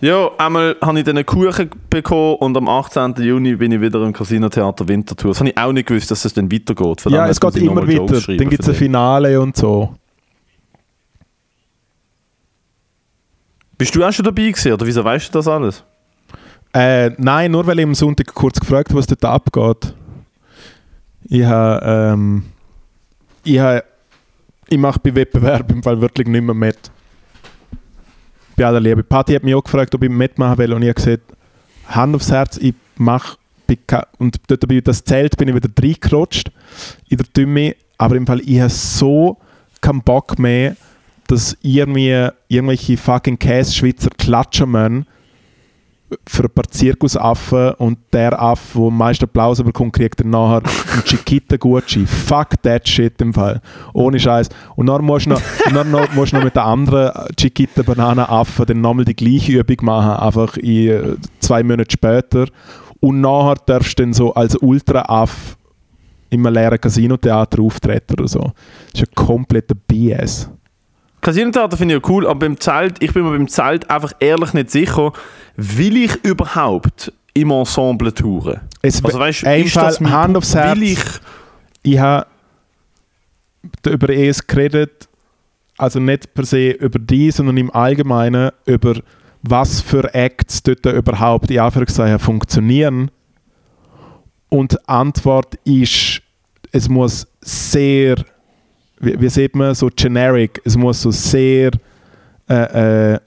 [0.00, 3.14] Ja, einmal habe ich dann einen Kuchen bekommen und am 18.
[3.14, 5.30] Juni bin ich wieder im Casino Theater Winterthur.
[5.30, 7.00] Das habe ich auch nicht gewusst, dass es dann weitergeht.
[7.00, 8.20] Von ja, es geht immer weiter.
[8.36, 8.74] Dann gibt es ein.
[8.74, 9.94] Finale und so.
[13.78, 15.84] Bist du auch schon dabei gewesen, oder wieso weißt du das alles?
[16.74, 19.94] Äh, nein, nur weil ich am Sonntag kurz gefragt habe, was dort abgeht.
[21.24, 22.44] Ich habe, ähm,
[23.44, 23.82] ich habe,
[24.68, 26.90] ich mache bei Wettbewerben im Fall wirklich nicht mehr mit.
[28.56, 29.02] Bei aller Liebe.
[29.02, 31.22] Patti hat mich auch gefragt, ob ich mitmachen will und ich habe gesagt,
[31.88, 33.36] Hand aufs Herz, ich mache
[34.18, 36.52] und dort bei das Zelt bin ich wieder reingerutscht
[37.08, 39.38] in der Tümme, aber im Fall ich habe so
[39.80, 40.76] keinen Bock mehr,
[41.26, 45.06] dass irgendwie irgendwelche fucking Käse-Schweizer klatschen müssen
[46.26, 50.62] für ein paar Zirkusaffen und der Affe, der am meisten Applaus bekommt, kriegt dann nachher
[50.92, 52.06] einen Chiquita-Gutschein.
[52.06, 53.60] Fuck that shit im Fall.
[53.92, 54.48] Ohne Scheiß.
[54.76, 55.40] Und dann musst du noch,
[55.72, 60.56] dann noch, musst noch mit den anderen Chiquita-Banana-Affen dann nochmal die gleiche Übung machen, einfach
[60.56, 62.46] in, äh, zwei Monate später.
[63.00, 65.56] Und nachher darfst du dann so als Ultra-Aff
[66.30, 68.52] in einem leeren Casinotheater auftreten oder so.
[68.92, 70.50] Das ist ein kompletter BS.
[71.26, 74.52] Casino-Theater finde ich ja cool, aber beim Zelt, ich bin mir beim Zelt einfach ehrlich
[74.52, 75.12] nicht sicher,
[75.56, 78.60] will ich überhaupt im Ensemble touren?
[78.80, 80.76] Es, Also weißt ist Fall, das mein Hand aufs Herz.
[80.76, 81.00] Will ich,
[81.82, 82.26] ich habe
[83.84, 85.08] über es geredet,
[85.76, 88.94] also nicht per se über die, sondern im Allgemeinen über
[89.42, 93.10] was für Acts dort überhaupt in Anführungszeichen funktionieren.
[94.48, 96.22] Und die Antwort ist,
[96.70, 98.14] es muss sehr,
[99.00, 101.70] wie, wie sieht man, so generic, es muss so sehr
[102.48, 103.18] äh, äh,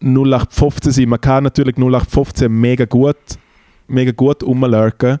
[0.00, 1.08] 0815 sein.
[1.08, 3.16] Man kann natürlich 0815 mega gut,
[3.86, 5.18] mega gut umlurken.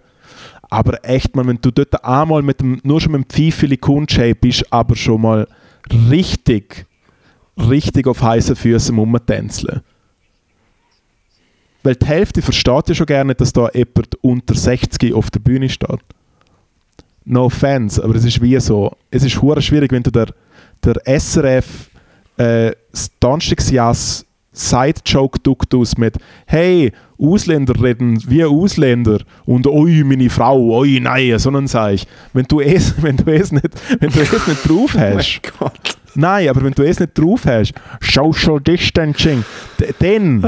[0.70, 4.34] Aber echt, man, wenn du dort einmal mit dem, nur schon mit dem Pfeifeli Kundschape
[4.34, 5.48] bist, aber schon mal
[6.10, 6.86] richtig,
[7.56, 9.80] richtig auf heißen Füßen rumtänzeln.
[11.82, 15.68] Weil die Hälfte versteht ja schon gerne, dass da jemand unter 60 auf der Bühne
[15.70, 16.00] steht.
[17.30, 18.96] No offense, aber es ist wie so.
[19.10, 20.28] Es ist hure schwierig, wenn du der,
[20.82, 21.90] der SRF
[22.38, 30.98] äh, das Donnerstagsjass Side-Joke-Duktus mit «Hey, Ausländer reden wie Ausländer» und «Oi, meine Frau, oi,
[31.00, 33.68] nein», sondern sag ich, wenn du es, wenn du es, nicht,
[34.00, 35.98] wenn du es nicht drauf hast, Oh Gott.
[36.14, 39.44] nein, aber wenn du es nicht drauf hast, Social Distancing,
[40.00, 40.40] dann,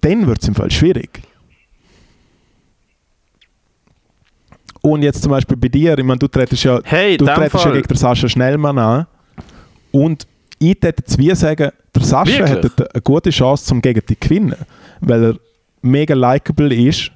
[0.00, 1.22] dann wird es im Fall schwierig.
[4.84, 7.70] Und jetzt zum Beispiel bei dir, ich meine, du trittst ja, Hey, du trittst ja
[7.70, 9.06] gegen den Sascha Schnellmann an.
[9.90, 10.26] Und
[10.58, 12.50] ich würde jetzt wie sagen, der Sascha Wirklich?
[12.50, 14.56] hätte eine gute Chance, zum gegen dich zu gewinnen.
[15.00, 15.34] Weil er
[15.80, 17.10] mega likable ist.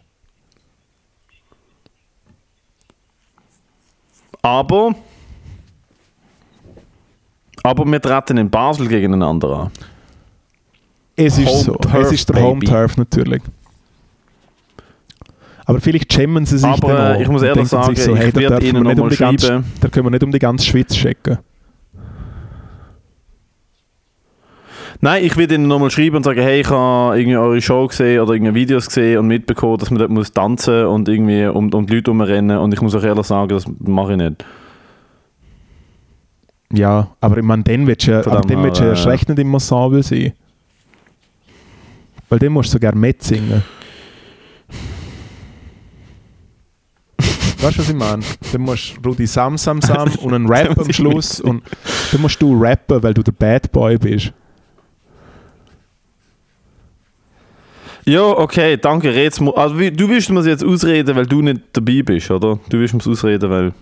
[4.40, 4.94] Aber.
[7.62, 9.70] Aber wir treten in Basel gegeneinander an.
[11.16, 11.74] Es ist Home so.
[11.74, 12.42] Turf, es ist der.
[12.42, 13.42] Home Turf natürlich.
[15.68, 18.14] Aber vielleicht jammen sie sich Aber, dann äh, auch ich muss ehrlich sagen, ich da
[18.14, 19.64] werd dürfen wir ihnen nicht um die ganze- schreiben.
[19.82, 21.38] Da können wir nicht um die ganze Schweiz checken.
[25.02, 28.20] Nein, ich werde ihnen nochmal schreiben und sagen, hey, ich habe irgendwie eure Show gesehen
[28.22, 31.86] oder irgendwie Videos gesehen und mitbekommen, dass man dort muss tanzen und irgendwie um, um
[31.86, 34.44] die Leute herumrennen und ich muss auch ehrlich sagen, das mache ich nicht.
[36.72, 39.38] Ja, aber ich meine, dann willst du aber dem dann willst du erst recht nicht
[39.38, 40.32] im Ensemble sein.
[42.30, 43.62] Weil dann musst du sogar mitsingen.
[47.60, 48.22] Weißt du, was ich meine?
[48.52, 51.62] Dann musst du Rudi Sam Sam Sam und einen Rap am Schluss und
[52.12, 54.32] dann musst du rappen, weil du der Bad Boy bist.
[58.04, 59.14] Ja, okay, danke.
[59.14, 62.58] Red's Also, du willst mir jetzt ausreden, weil du nicht dabei bist, oder?
[62.68, 63.72] Du willst mir ausreden, weil.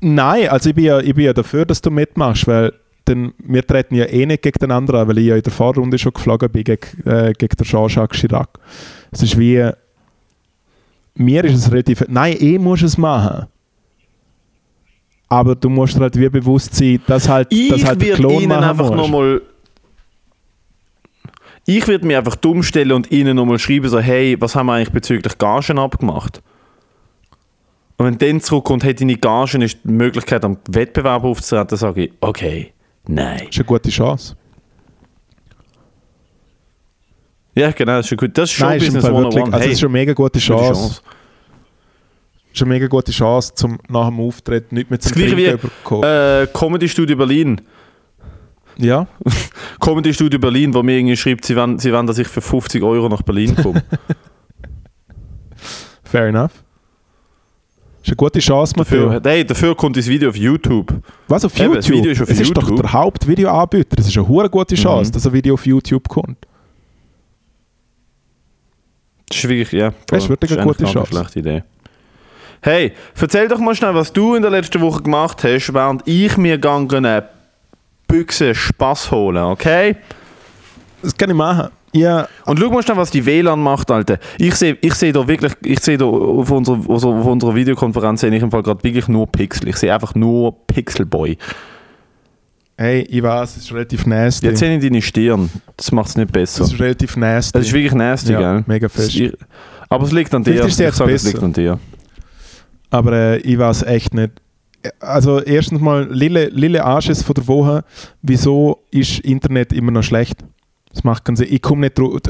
[0.00, 2.72] Nein, also ich bin, ja, ich bin ja dafür, dass du mitmachst, weil
[3.06, 5.52] denn wir treten ja eh nicht gegen den anderen an, weil ich ja in der
[5.52, 8.58] Vorrunde schon geflogen bin gegen, äh, gegen den Jean-Jacques Chirac.
[9.12, 9.70] Es ist wie...
[11.16, 12.04] Mir ist es relativ...
[12.08, 13.46] Nein, musst du es machen.
[15.28, 18.42] Aber du musst dir halt wie bewusst sein, dass halt, Ich dass halt der Klon
[18.42, 19.42] ihnen machen einfach nochmal.
[21.66, 24.74] Ich würde mich einfach dumm stellen und ihnen nochmal schreiben, so, hey, was haben wir
[24.74, 26.42] eigentlich bezüglich Gagen abgemacht?
[27.96, 32.04] Und wenn dann zurückkommt, hey, deine Gagen ist die Möglichkeit, am Wettbewerb aufzutreten, dann sage
[32.04, 32.72] ich, okay,
[33.08, 33.38] nein.
[33.38, 34.36] Das ist eine gute Chance.
[37.56, 38.36] Ja, genau, das ist schon gut.
[38.36, 39.34] Das ist Nein, ist im Showbusiness Fall 101.
[39.34, 40.72] wirklich, also hey, ist eine mega gute Chance.
[40.72, 41.00] Chance.
[42.52, 45.58] Ist eine mega gute Chance, zum nach dem Auftritt nicht mehr zum Das wie- Trinken
[45.58, 46.04] überkommen.
[46.04, 47.60] Äh, Comedy Studio Berlin.
[48.78, 49.06] ja,
[49.80, 52.82] Comedy Studio Berlin, wo mir irgendwie schreibt, sie wollen, sie wollen, dass ich für 50
[52.82, 53.82] Euro nach Berlin komme.
[56.04, 56.52] fair enough.
[58.00, 59.08] Das ist eine gute Chance, Matteo.
[59.10, 60.94] dafür, hey, dafür kommt das Video auf YouTube.
[61.26, 61.76] Was auf Eben, YouTube?
[61.76, 62.82] das Video ist auf es ist doch YouTube.
[62.82, 63.96] der Hauptvideoanbieter.
[63.98, 65.14] Es ist eine hure gute Chance, Mhm.
[65.14, 66.46] dass ein Video auf YouTube kommt.
[69.28, 69.92] Das ist wirklich, ja.
[70.06, 71.10] Das ist wirklich eine gute Chance.
[71.12, 71.62] schlechte Idee.
[72.62, 76.36] Hey, erzähl doch mal schnell, was du in der letzten Woche gemacht hast, während ich
[76.36, 77.28] mir gegangen eine
[78.08, 79.96] Büchse Spaß holen, okay?
[81.02, 81.70] Das kann ich machen.
[81.92, 84.18] Ja, Und schau mal schnell, was die WLAN macht, Alter.
[84.38, 88.20] Ich sehe ich seh da wirklich, ich sehe da auf unserer, also auf unserer Videokonferenz
[88.20, 89.68] sehe ich im Fall gerade wirklich nur Pixel.
[89.68, 91.38] Ich sehe einfach nur Pixelboy.
[92.76, 94.46] Hey, ich weiß, es ist relativ nasty.
[94.46, 95.50] Jetzt sehe ich deine Stirn.
[95.76, 96.60] Das macht es nicht besser.
[96.64, 97.52] Das ist relativ nasty.
[97.58, 98.64] Das ist wirklich nasty, ja, gell?
[98.66, 99.14] mega fest.
[99.16, 99.36] ist-
[99.88, 100.52] Aber es liegt an dir.
[100.52, 101.78] Vielleicht ist es ich sage, es liegt an dir.
[102.90, 104.32] Aber äh, ich weiß echt nicht.
[105.00, 107.84] Also erstens mal, Lille, Lille Arsches von der Woche,
[108.22, 110.38] wieso ist Internet immer noch schlecht?
[110.92, 111.48] Das macht keinen Sinn.
[111.50, 112.20] Ich komme nicht drauf.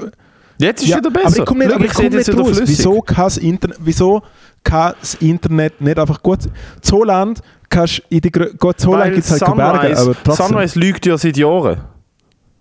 [0.59, 1.27] Jetzt ist Ja, wieder besser.
[1.27, 2.63] Aber ich komme nicht, Schau, aber ich komm nicht raus.
[2.65, 4.23] Wieso kann, das Internet, wieso
[4.65, 6.53] kann das Internet nicht einfach gut sein?
[6.81, 10.47] Zoland kannst in die Gut, Zoland Weil gibt es halt keine Berge, Sunrise, aber trotzdem.
[10.47, 11.81] Sunrise lügt ja seit Jahren.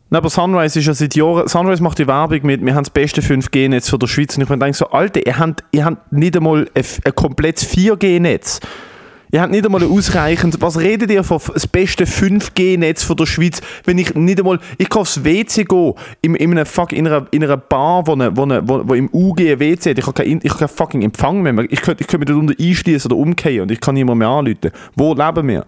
[0.10, 1.48] Nein, aber Sunrise ist ja seit Jahren.
[1.48, 4.38] Sunrise macht die Werbung mit, wir haben das beste 5G-Netz für der Schweiz.
[4.38, 8.60] Und ich denke so, Alter, ihr habt, ihr habt nicht einmal ein, ein komplettes 4G-Netz.
[9.32, 10.58] Ihr habt nicht einmal ein ausreichend.
[10.62, 14.60] Was redet ihr von das beste 5G-Netz für der Schweiz, wenn ich nicht einmal.
[14.78, 18.14] Ich kann aufs WC gehen, in, in, einem fuck, in, einer, in einer Bar, wo,
[18.14, 19.98] eine, wo, eine, wo, wo im UG ein WC hat.
[19.98, 21.54] Ich habe keinen ich hab keinen fucking Empfang mehr.
[21.70, 24.72] Ich könnte, ich könnte mich darunter einschließen oder umkehren und ich kann niemand mehr anrufen.
[24.96, 25.66] Wo leben wir?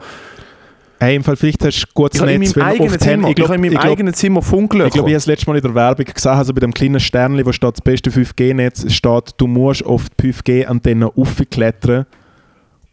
[1.00, 3.00] Hey, im Fall vielleicht hast du gutes Ich Netz, wenn du oft.
[3.02, 4.88] Zimmer, Ich ich glaube, habe in meinem ich glaub, eigenen Zimmer Funklöcher.
[4.88, 7.00] ich, glaub, ich habe das letzte Mal in der Werbung gesehen, also bei dem kleinen
[7.00, 12.08] Sternli, wo steht das beste 5G-Netz, steht, du musst auf die 5G-Antenne aufklettern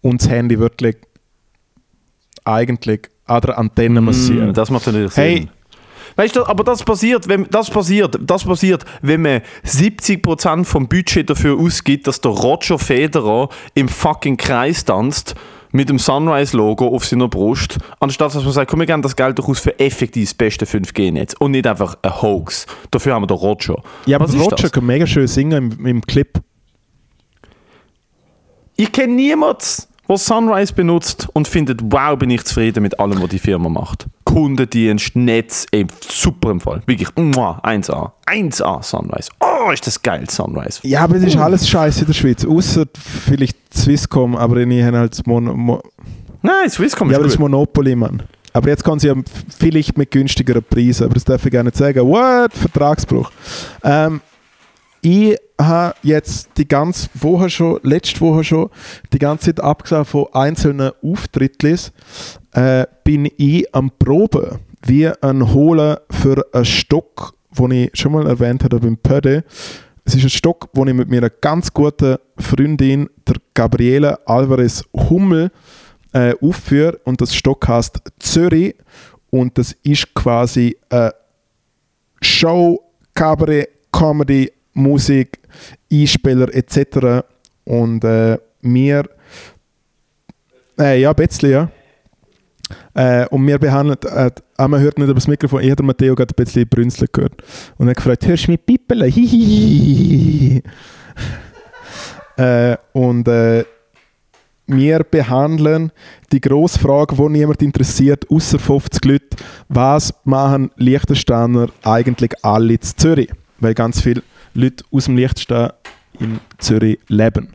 [0.04, 0.96] und das Handy wirklich
[2.44, 4.50] eigentlich an der Antenne massieren.
[4.50, 5.24] Mm, das macht natürlich Sinn.
[5.24, 5.48] Hey.
[6.16, 11.28] Weißt du, aber das passiert, wenn, das passiert, das passiert, wenn man 70% vom Budget
[11.28, 15.34] dafür ausgibt, dass der Roger Federer im fucking Kreis tanzt
[15.72, 19.38] mit dem Sunrise-Logo auf seiner Brust, anstatt dass man sagt, komm, wir geben das Geld
[19.38, 22.66] doch aus für effektiv das beste 5G-Netz und nicht einfach ein Hoax.
[22.92, 23.82] Dafür haben wir den Roger.
[24.06, 24.70] ja, aber Roger das?
[24.70, 26.38] kann mega schön singen im, im Clip.
[28.76, 29.64] Ich kenne niemanden,
[30.08, 34.06] der Sunrise benutzt und findet, wow, bin ich zufrieden mit allem, was die Firma macht.
[34.24, 36.82] Kundendienst, Netz, ey, super im Fall.
[36.86, 38.12] Wirklich, muah, 1A.
[38.26, 39.30] 1A Sunrise.
[39.40, 40.80] Oh, ist das geil, Sunrise.
[40.82, 42.44] Ja, aber es ist alles scheiße in der Schweiz.
[42.44, 42.84] Außer
[43.26, 45.80] vielleicht Swisscom, aber ich habe halt Mon Mo
[46.42, 47.38] Nein, Swisscom Ja, ist aber das.
[47.38, 48.22] Monopoly, Mann.
[48.52, 49.14] Aber jetzt kann sie ja
[49.58, 52.00] vielleicht mit günstigeren Preisen, aber das darf ich gerne nicht sagen.
[52.06, 52.52] What?
[52.52, 53.30] Vertragsbruch.
[53.82, 54.20] Ähm,
[55.00, 58.70] ich habe jetzt die ganze Woche schon, letzte Woche schon,
[59.12, 61.78] die ganze Zeit abgesehen von einzelnen Auftritten,
[62.52, 68.26] äh, bin ich am Proben, wie ein Holen für einen Stock, den ich schon mal
[68.26, 69.44] erwähnt habe beim Pöde.
[70.04, 75.50] Es ist ein Stock, den ich mit meiner ganz guten Freundin, der Gabriele Alvarez Hummel,
[76.12, 76.98] äh, aufführe.
[77.04, 78.74] Und das Stock heißt Zürich.
[79.30, 81.14] Und das ist quasi eine
[82.20, 82.80] Show,
[83.14, 85.38] Cabaret, Comedy, Musik,
[85.90, 87.24] Einspieler etc.
[87.64, 89.04] Und äh, wir,
[90.78, 91.70] äh, ja, ein bisschen, ja.
[92.94, 96.14] Äh, und wir behandeln, äh, ah, man hört nicht über das Mikrofon, ich habe Matteo
[96.14, 97.42] gerade ein bisschen brünzeln gehört.
[97.76, 99.10] Und er gefragt, hörst du mich pippeln?
[99.10, 100.62] Hihihihi.
[102.36, 103.64] äh, und äh,
[104.66, 105.92] wir behandeln
[106.32, 109.36] die grosse Frage, die niemand interessiert, außer 50 Leute.
[109.68, 113.30] Was machen Liechtensteiner eigentlich alle in Zürich?
[113.60, 114.22] Weil ganz viele
[114.54, 115.70] Leute aus dem Liechtenstein
[116.18, 117.50] in Zürich leben.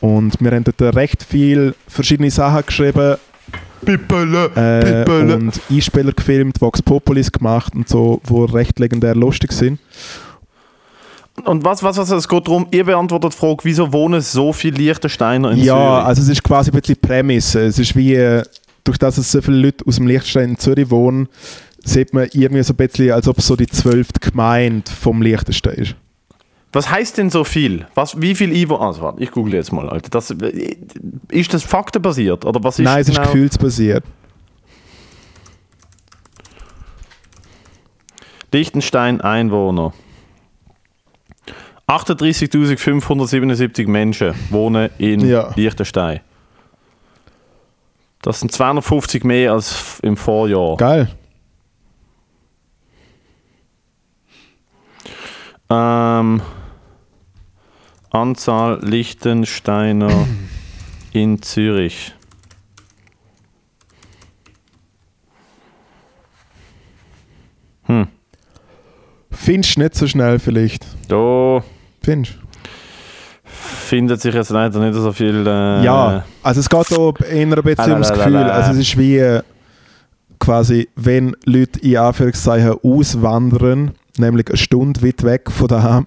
[0.00, 3.16] Und wir haben dort recht viele verschiedene Sachen geschrieben
[3.84, 9.78] Pippele, äh, und Einspieler gefilmt, Vox Populis gemacht und so, wo recht legendär lustig sind.
[11.44, 14.76] Und was, was, was, es geht darum, ihr beantwortet die Frage, wieso wohnen so viele
[14.76, 16.06] Liechtensteiner in ja, Zürich?
[16.06, 17.60] also es ist quasi ein bisschen Prämisse.
[17.62, 18.42] Es ist wie, äh,
[18.84, 21.28] durch das es so viele Leute aus dem Liechtenstein in Zürich wohnen,
[21.82, 25.74] sieht man irgendwie so ein bisschen, als ob es so die zwölfte Gemeinde vom Liechtenstein
[25.74, 25.94] ist.
[26.72, 27.86] Was heißt denn so viel?
[27.94, 28.76] Was, wie viel Ivo?
[28.76, 30.08] Also, warte, ich google jetzt mal, Alter.
[30.10, 30.30] Das,
[31.28, 32.44] ist das faktenbasiert?
[32.44, 34.04] Oder was ist Nein, es ist genau- gefühlsbasiert.
[38.52, 39.92] Liechtenstein Einwohner.
[41.88, 45.52] 38.577 Menschen wohnen in Ja.
[45.56, 46.20] Liechtenstein.
[48.22, 50.76] Das sind 250 mehr als im Vorjahr.
[50.76, 51.08] Geil.
[55.68, 56.42] Ähm,
[58.10, 60.26] Anzahl Liechtensteiner
[61.12, 62.12] in Zürich.
[69.30, 70.84] Findest du nicht so schnell vielleicht?
[71.08, 71.62] Da
[72.02, 72.34] Findest
[73.90, 75.46] findet sich jetzt leider nicht so viel.
[75.46, 78.12] Äh, Ja, also es geht hier eher ein bisschen ums.
[78.12, 78.36] Gefühl.
[78.36, 79.42] Also es ist wie äh,
[80.38, 86.06] quasi, wenn Leute in Anführungszeichen auswandern, nämlich eine Stunde weit weg von daheim,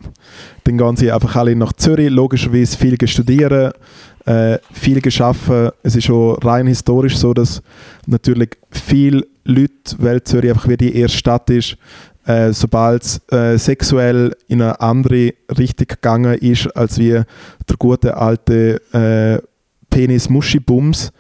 [0.64, 3.74] dann gehen sie einfach alle nach Zürich, logischerweise viel studieren,
[4.26, 5.70] äh, viel geschaffen.
[5.84, 7.62] Es ist schon rein historisch so, dass
[8.08, 11.78] natürlich viele Leute, weil Zürich einfach wie die erste Stadt ist,
[12.26, 18.16] äh, sobald es äh, sexuell in eine andere Richtung gegangen ist, als wie der gute
[18.16, 19.42] alte
[19.94, 21.12] Penis-Muschi-Bums,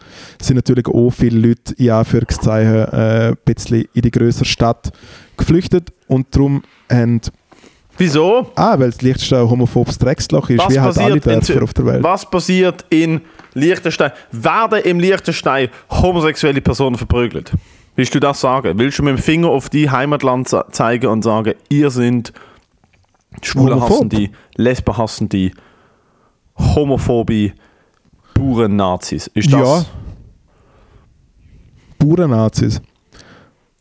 [0.41, 4.91] sind natürlich auch viele Leute in Anführungszeichen äh, ein bisschen in die größere Stadt
[5.37, 7.21] geflüchtet und darum haben,
[7.97, 8.51] Wieso?
[8.55, 11.85] ah, weil das Liechtenstein ein homophobes Drecksloch ist, wie halt alle in Dörfer auf der
[11.85, 12.03] Welt.
[12.03, 13.21] Was passiert in
[13.53, 14.11] Liechtenstein?
[14.31, 17.51] Werden im Liechtenstein homosexuelle Personen verprügelt?
[17.95, 18.79] Willst du das sagen?
[18.79, 22.33] Willst du mit dem Finger auf die Heimatland ze- zeigen und sagen, ihr sind
[23.43, 25.51] Schwule hassen die, Lesben hassen die,
[26.57, 27.51] homophobe
[28.33, 29.27] Buren-Nazis?
[29.33, 29.85] Ist das, Ja.
[31.99, 32.81] Bauernazis.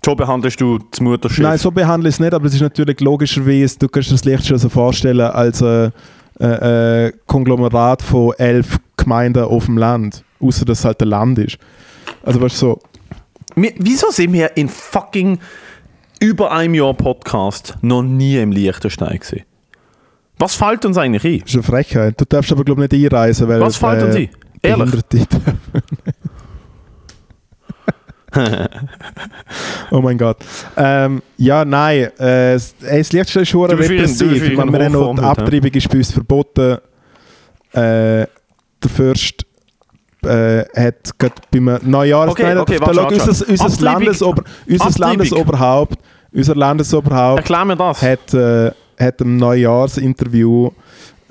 [0.04, 1.42] so behandelst du das Mutterschiff?
[1.42, 4.24] Nein, so behandle ich es nicht, aber es ist natürlich logischerweise, du kannst dir das
[4.24, 5.92] Liechtenstein so vorstellen als ein
[6.40, 11.38] äh, äh, Konglomerat von elf Gemeinden auf dem Land, außer dass es halt ein Land
[11.38, 11.58] ist.
[12.22, 12.80] Also weißt du, so,
[13.56, 15.38] Wir, wieso sind wir in fucking
[16.20, 19.42] über einem Jahr Podcast noch nie im Liechtenstein gewesen?
[20.38, 21.40] Was fällt uns eigentlich ein?
[21.40, 22.20] das ist eine Frechheit.
[22.20, 24.28] Du darfst aber glaube ich nicht einreisen, weil Was fällt uns ein?
[24.62, 24.90] Ehrlich?
[24.90, 25.56] Behinderte
[29.90, 30.38] oh mein Gott.
[30.76, 32.08] Ähm, ja, nein.
[32.18, 34.42] Äh, es- ey, das Liechtenstein ist schon repressiv.
[34.42, 36.78] wir haben noch die Abtreibung ist bei uns verboten.
[37.72, 38.26] Äh,
[38.82, 39.44] der Fürst
[40.24, 42.30] äh, hat gerade beim Neujahrs...
[42.30, 44.98] Okay, okay, warte, warte, unser, unser, Landesober, unser.
[44.98, 45.98] Landesoberhaupt,
[46.32, 48.02] unser Landesoberhaupt Erklär mir das.
[48.02, 50.70] hat, äh, hat im Neujahrsinterview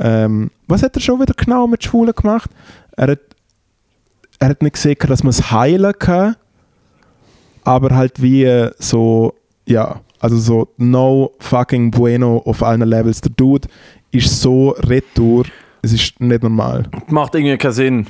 [0.03, 2.49] ähm, was hat er schon wieder genau mit Schwulen gemacht?
[3.01, 3.19] Er hat,
[4.37, 6.35] er hat nicht gesehen, dass man es heilen kann,
[7.63, 9.33] aber halt wie äh, so,
[9.65, 13.21] ja, also so no fucking bueno auf allen Levels.
[13.21, 13.67] Der Dude
[14.11, 15.45] ist so retour,
[15.81, 16.83] es ist nicht normal.
[17.07, 18.07] Macht irgendwie keinen Sinn.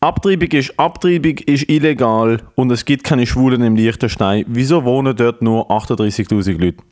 [0.00, 4.46] Abtreibung ist, Abtreibung ist illegal und es gibt keine Schwulen im Liechtenstein.
[4.48, 6.82] Wieso wohnen dort nur 38.000 Leute?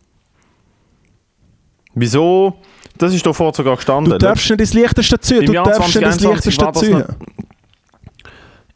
[1.94, 2.58] Wieso?
[3.00, 4.12] Das ist doch vorher sogar gestanden.
[4.12, 5.40] Du darfst nicht ins Liechtenstein ziehen.
[5.40, 7.26] Im Du Jahr darfst nicht ins 2021 war Liechtenstein das ziehen.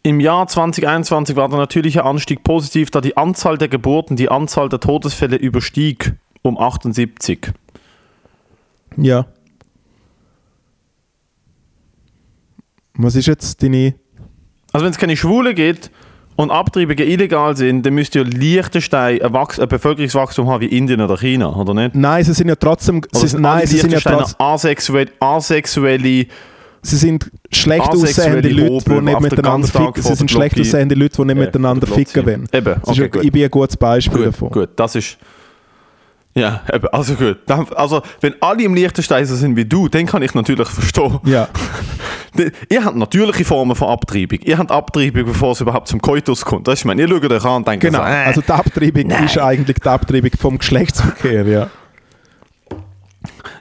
[0.03, 4.71] Im Jahr 2021 war der natürliche Anstieg positiv, da die Anzahl der Geburten die Anzahl
[4.71, 7.53] der Todesfälle überstieg um 78.
[8.97, 9.27] Ja.
[12.95, 13.95] Was ist jetzt deine.
[14.73, 15.91] Also wenn es keine Schwule gibt
[16.37, 21.01] und Abtreibungen illegal sind, dann müsste ja Liechtenstein ein, Wachs ein Bevölkerungswachstum haben wie Indien
[21.01, 21.95] oder China, oder nicht?
[21.95, 23.03] Nein, sie sind ja trotzdem.
[23.13, 24.37] Sie, sind nein, sie sind ja trotzdem.
[24.39, 26.27] asexuell, asexuelle
[26.85, 30.03] Sie sind schlecht aussehende Leute, die nicht miteinander ficken.
[30.03, 32.47] Sie sind schlecht aussehende Leute, die nicht miteinander ficken wollen.
[32.53, 33.25] Eben, ist okay, gut.
[33.25, 34.51] ich bin ein gutes Beispiel Gut, davon.
[34.51, 35.17] gut, das ist.
[36.37, 37.39] Ja, eben, also gut.
[37.47, 41.21] Dann, also, wenn alle im Liechtenstein sind wie du, dann kann ich natürlich verstehen.
[41.25, 41.49] Ja.
[42.69, 44.41] Ihr habt natürliche Formen von Abtreibung.
[44.43, 46.67] Ihr habt Abtreibung, bevor es überhaupt zum Koitus kommt.
[46.67, 47.99] Das ist, ich meine, ihr schaut euch an und denkt Genau.
[47.99, 49.25] so, äh, Also die Abtreibung Nein.
[49.27, 51.71] ist eigentlich die Abtreibung vom Geschlechtsverkehr, ja.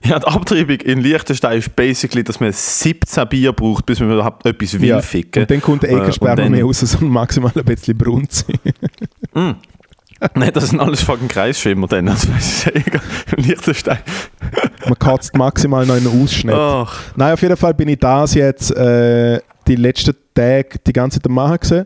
[0.03, 4.45] ja, die Abtreibung in Liechtenstein ist basically, dass man 17 Bier braucht, bis man überhaupt
[4.47, 5.01] etwas will ja.
[5.01, 5.43] ficken.
[5.43, 8.59] Und dann kommt der Äh, und Ekelsperma dann- mehr raus, so maximal ein bisschen brunzig.
[10.35, 12.07] Nein, das sind alles fucking Kreisschimmer dann.
[12.07, 13.01] Also, ist ja egal.
[13.37, 13.99] Liechtenstein.
[14.85, 16.55] Man kotzt maximal noch in den Ausschnitt.
[16.55, 16.99] Ach.
[17.15, 21.27] Nein, auf jeden Fall bin ich das jetzt äh, die letzten Tage die ganze Zeit
[21.27, 21.85] am machen gewesen.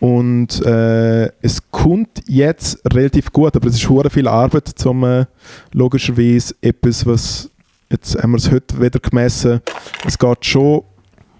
[0.00, 5.24] Und äh, es kommt jetzt relativ gut, aber es ist hure viel Arbeit, zum äh,
[5.72, 7.50] logischerweise etwas, was
[7.90, 9.60] jetzt haben wir es heute wieder gemessen,
[10.04, 10.82] es geht schon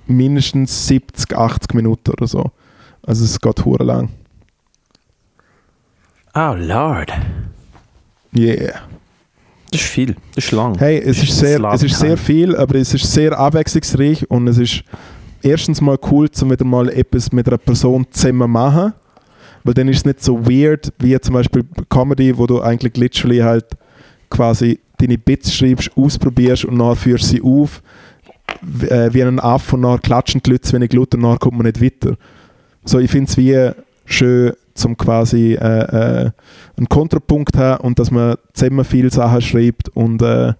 [0.06, 2.50] mindestens 70, 80 Minuten oder so.
[3.02, 4.10] Also es geht hure lang.
[6.36, 7.12] Oh Lord.
[8.36, 8.80] Yeah.
[9.70, 10.16] Das ist viel.
[10.34, 10.76] Das ist lang.
[10.78, 14.48] Hey, es ist, sehr, Slap es ist sehr viel, aber es ist sehr abwechslungsreich und
[14.48, 14.82] es ist
[15.42, 18.92] erstens mal cool, zum wieder mal etwas mit einer Person zusammen machen,
[19.62, 23.38] weil dann ist es nicht so weird wie zum Beispiel Comedy, wo du eigentlich literally
[23.38, 23.66] halt
[24.28, 27.80] quasi deine Bits schreibst, ausprobierst und dann führst sie auf
[28.88, 31.56] äh, wie ein Affe und dann klatschen die Leute zu wenig Laut und dann kommt
[31.56, 32.16] man nicht weiter.
[32.84, 33.70] So, ich finde es wie
[34.04, 36.30] schön, zum quasi äh, äh,
[36.76, 40.54] einen Kontrapunkt haben und dass man zusammen viele Sachen schreibt und äh,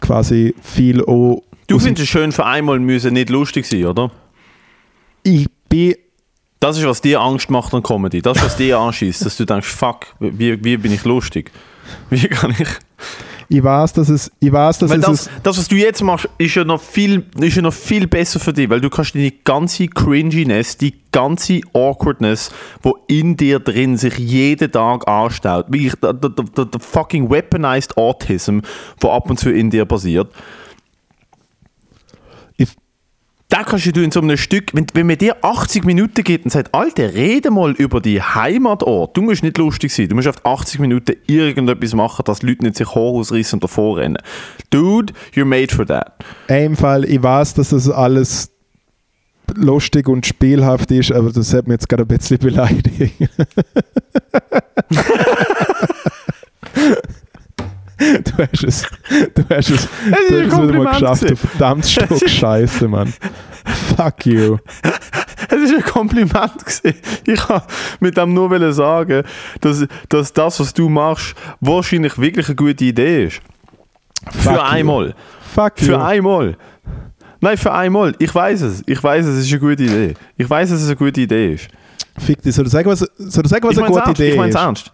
[0.00, 4.12] quasi viel auch Du findest es schön, für einmal müssen nicht lustig sein, oder?
[5.26, 5.94] ich bin
[6.60, 8.22] Das ist, was dir Angst macht an Comedy.
[8.22, 11.50] Das ist, was dir anschießt, dass du denkst, fuck, wie, wie bin ich lustig?
[12.10, 12.68] Wie kann ich...
[13.48, 16.28] ich weiß, dass es ich weiß, dass Weil es das, das, was du jetzt machst,
[16.38, 19.30] ist ja, noch viel, ist ja noch viel besser für dich, weil du kannst deine
[19.30, 22.50] ganze Cringiness, die ganze Awkwardness,
[22.82, 27.96] wo in dir drin sich jeden Tag anstaut, wirklich der, der, der, der fucking weaponized
[27.96, 28.60] Autism,
[29.00, 30.28] wo ab und zu in dir passiert,
[33.48, 36.50] da kannst du in so einem Stück, wenn, wenn man dir 80 Minuten gibt und
[36.50, 39.16] sagt, Alter, rede mal über die Heimatort.
[39.16, 40.08] Du musst nicht lustig sein.
[40.08, 43.98] Du musst auf 80 Minuten irgendetwas machen, dass Leute nicht sich Haar ausreißen und davor
[43.98, 44.18] rennen.
[44.70, 46.24] Dude, you're made for that.
[46.48, 48.50] im Fall, ich weiß, dass das alles
[49.54, 53.14] lustig und spielhaft ist, aber das hat mich jetzt gerade ein bisschen beleidigt.
[58.24, 58.82] Du hast es,
[59.34, 63.12] du hast es, du hast es wieder mal geschafft, du verdammtes Stück Scheiße, Mann.
[63.96, 64.58] Fuck you.
[65.48, 66.64] Es war ein Kompliment.
[66.64, 66.94] Gewesen.
[67.26, 67.66] Ich wollte
[68.00, 69.22] mit dem nur sagen,
[69.60, 73.40] dass, dass das, was du machst, wahrscheinlich wirklich eine gute Idee ist.
[74.30, 74.60] Fuck Für you.
[74.60, 75.14] einmal.
[75.54, 75.86] Fuck you.
[75.86, 76.56] Für einmal.
[77.40, 78.14] Nein, für einmal.
[78.18, 78.82] Ich weiß es.
[78.86, 80.14] Ich weiß es, es ist eine gute Idee.
[80.36, 81.68] Ich weiß, dass es eine gute Idee ist.
[82.18, 84.20] Fick dich, soll du sagen, was, soll du sagen, was ich eine gute ernst.
[84.20, 84.60] Idee Ich meine es ist?
[84.60, 84.92] ernst.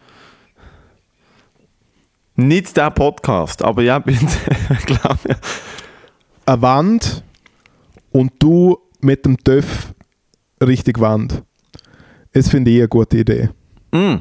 [2.36, 4.26] Nicht der Podcast, aber ja, bitte.
[4.86, 5.36] Glaub mir.
[6.46, 7.22] Eine Wand
[8.10, 9.92] und du mit dem TÜV
[10.62, 11.42] Richtung Wand.
[12.32, 13.50] Das finde ich eine gute Idee.
[13.92, 14.16] Mm.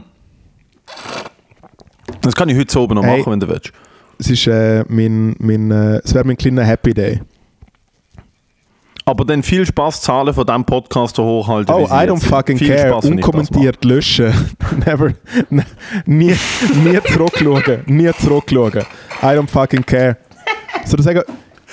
[2.22, 3.20] Das kann ich heute so oben noch Hey.
[3.20, 3.72] machen, wenn du willst.
[4.20, 7.22] Es ist äh, mein, mein äh, es wäre mein kleiner Happy Day.
[9.06, 11.74] Aber dann viel Spaß zahlen von diesem Podcast so hochhalten.
[11.74, 12.90] Oh, I don't fucking Viel care.
[12.90, 14.32] Spaß, Unkommentiert löschen.
[14.86, 15.14] Never.
[15.50, 15.66] ne-
[16.06, 16.36] nie,
[16.84, 17.84] nie zurückschauen.
[17.88, 18.86] Nie zurückschauen.
[19.24, 20.18] I don't fucking care.
[20.86, 21.22] Soll ich sagen,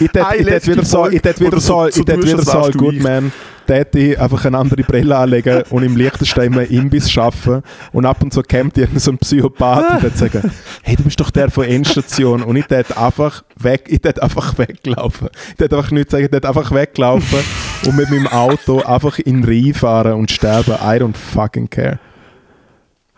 [0.00, 0.12] ich
[0.44, 2.70] letzte wieder so, ich wo wieder so, ich tust, wieder so.
[2.70, 3.32] Goodman,
[3.66, 8.22] tät ich einfach eine andere Brille anlegen und im Liechtenstein einen Imbiss schaffen und ab
[8.22, 10.50] und zu kommt irgend so ein Psychopath und tät sagen,
[10.82, 14.56] hey, du bist doch der von Endstation und ich tät einfach weg, ich tät einfach
[14.58, 15.28] weglaufen.
[15.50, 17.40] Ich tät einfach nichts sagen, ich tät einfach weglaufen
[17.84, 20.74] und mit meinem Auto einfach in den Rhein fahren und sterben.
[20.74, 21.98] I don't fucking care.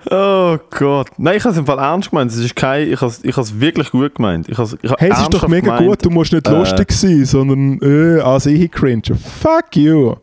[0.08, 1.08] Oh Gott.
[1.18, 2.30] Nein, ich habe es im Fall ernst gemeint.
[2.30, 4.48] Es ist kein, ich habe es, ich wirklich gut gemeint.
[4.48, 6.46] Ich habe es, ich habe hey, es ist doch mega gemeint, gut, du musst nicht
[6.48, 9.02] äh, lustig sein, sondern äh, als ich cringe.
[9.42, 10.14] Fuck you.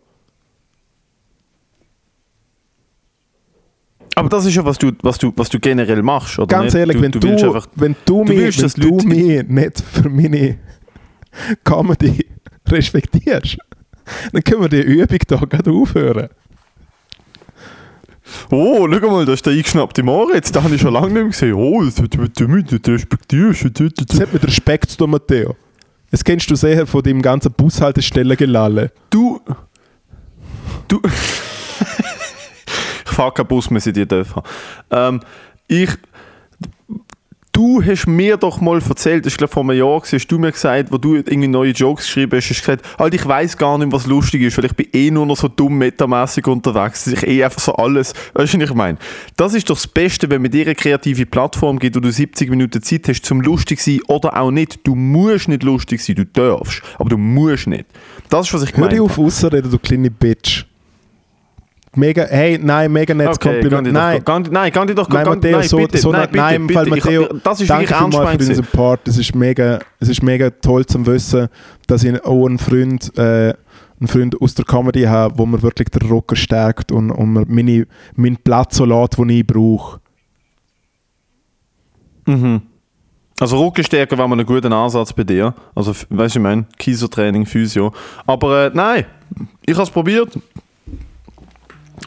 [4.15, 6.47] Aber das ist ja, was du, was du, was du generell machst, oder?
[6.47, 6.79] Ganz nicht?
[6.79, 9.07] ehrlich, du, wenn, du, du einfach, wenn du, mich, willst, wenn du Leute...
[9.07, 10.57] mich nicht für meine
[11.63, 12.25] Comedy
[12.67, 13.57] respektierst,
[14.33, 16.29] dann können wir die Übung hier gerade aufhören
[18.51, 21.25] oh, schau mal, da ist der eingeschnappte Moritz, den habe ich schon lange nicht mehr
[21.25, 21.53] gesehen.
[21.53, 23.65] Oh, das hat mit dem nicht respektierst.
[24.09, 25.55] Das hat mit Respekt zu tun, Matteo.
[26.11, 28.91] Das kennst du sehr von deinem ganzen Bushaltestellen-Gelalle.
[29.09, 29.41] Du.
[30.87, 31.01] Du.
[33.05, 34.33] ich fahre keinen Bus mehr, seit ich darf.
[34.89, 35.19] Ähm,
[35.67, 35.89] ich.
[37.57, 40.51] Du hast mir doch mal erzählt, das ist glaube vor einem Jahr, hast du mir
[40.51, 43.79] gesagt, wo du irgendwie neue Jokes geschrieben hast, hast du gesagt, halt, ich weiß gar
[43.79, 47.15] nicht, was lustig ist, weil ich bin eh nur noch so dumm metamäßig unterwegs, dass
[47.15, 48.99] ich eh einfach so alles, weißt du, was ich meine?
[49.37, 52.47] Das ist doch das Beste, wenn man dir eine kreative Plattform gibt, wo du 70
[52.51, 54.81] Minuten Zeit hast, zum lustig zu sein oder auch nicht.
[54.85, 57.85] Du musst nicht lustig sein, du darfst, aber du musst nicht.
[58.29, 58.91] Das ist, was ich Hör meine.
[58.91, 60.67] dich auf auszureden, du kleine Bitch.
[61.97, 63.91] Mega, hey, nein, mega nettes Okay, Kompliment.
[63.91, 66.73] Nein, doch, nein, geh doch, Nein, Matteo, nein, so, bitte, so nein, bitte, nein, bitte.
[66.73, 69.07] Fall Ich- Matteo, das ist danke vielmals für diesen Part.
[69.07, 71.47] Es ist mega, es ist mega toll zu wissen,
[71.87, 73.55] dass ich auch einen Freund, äh,
[73.99, 77.45] einen Freund aus der Comedy habe, wo mir wirklich den Rocker stärkt und, und mir
[77.47, 79.99] meine, meinen Platz so lässt, den ich brauche.
[82.27, 82.61] Mhm.
[83.39, 85.53] Also Rückenstärke war mal ein guter Ansatz bei dir.
[85.73, 87.91] Also, weißt du, ich meine, Kiesertraining, Physio.
[88.27, 89.05] Aber äh, nein,
[89.65, 90.37] ich habe es probiert.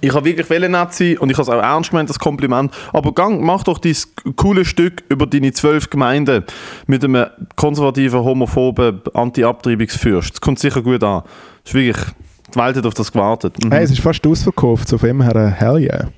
[0.00, 2.72] Ich habe wirklich nett sein und ich habe es auch ernst gemeint, das Kompliment.
[2.92, 6.44] Aber gang, mach doch dieses coole Stück über deine zwölf Gemeinden
[6.86, 7.26] mit einem
[7.56, 10.34] konservativen, homophoben Anti-Abtreibungsfürst.
[10.34, 11.22] Das kommt sicher gut an.
[11.64, 12.06] Das ist wirklich,
[12.54, 13.62] die Welt hat auf das gewartet.
[13.62, 13.70] Mhm.
[13.70, 16.08] Hey, es ist fast ausverkauft, so von dem her, hell yeah.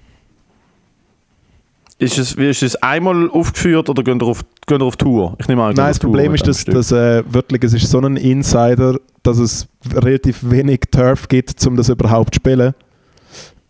[2.03, 5.37] Ist es, wie ist es einmal aufgeführt oder gehen ihr auf, gehen ihr auf Tour?
[5.39, 8.17] Ich nehme an, Nein, das Problem ist, dass, dass äh, wirklich, es ist so ein
[8.17, 12.75] Insider, dass es relativ wenig Turf gibt, um das überhaupt zu spielen.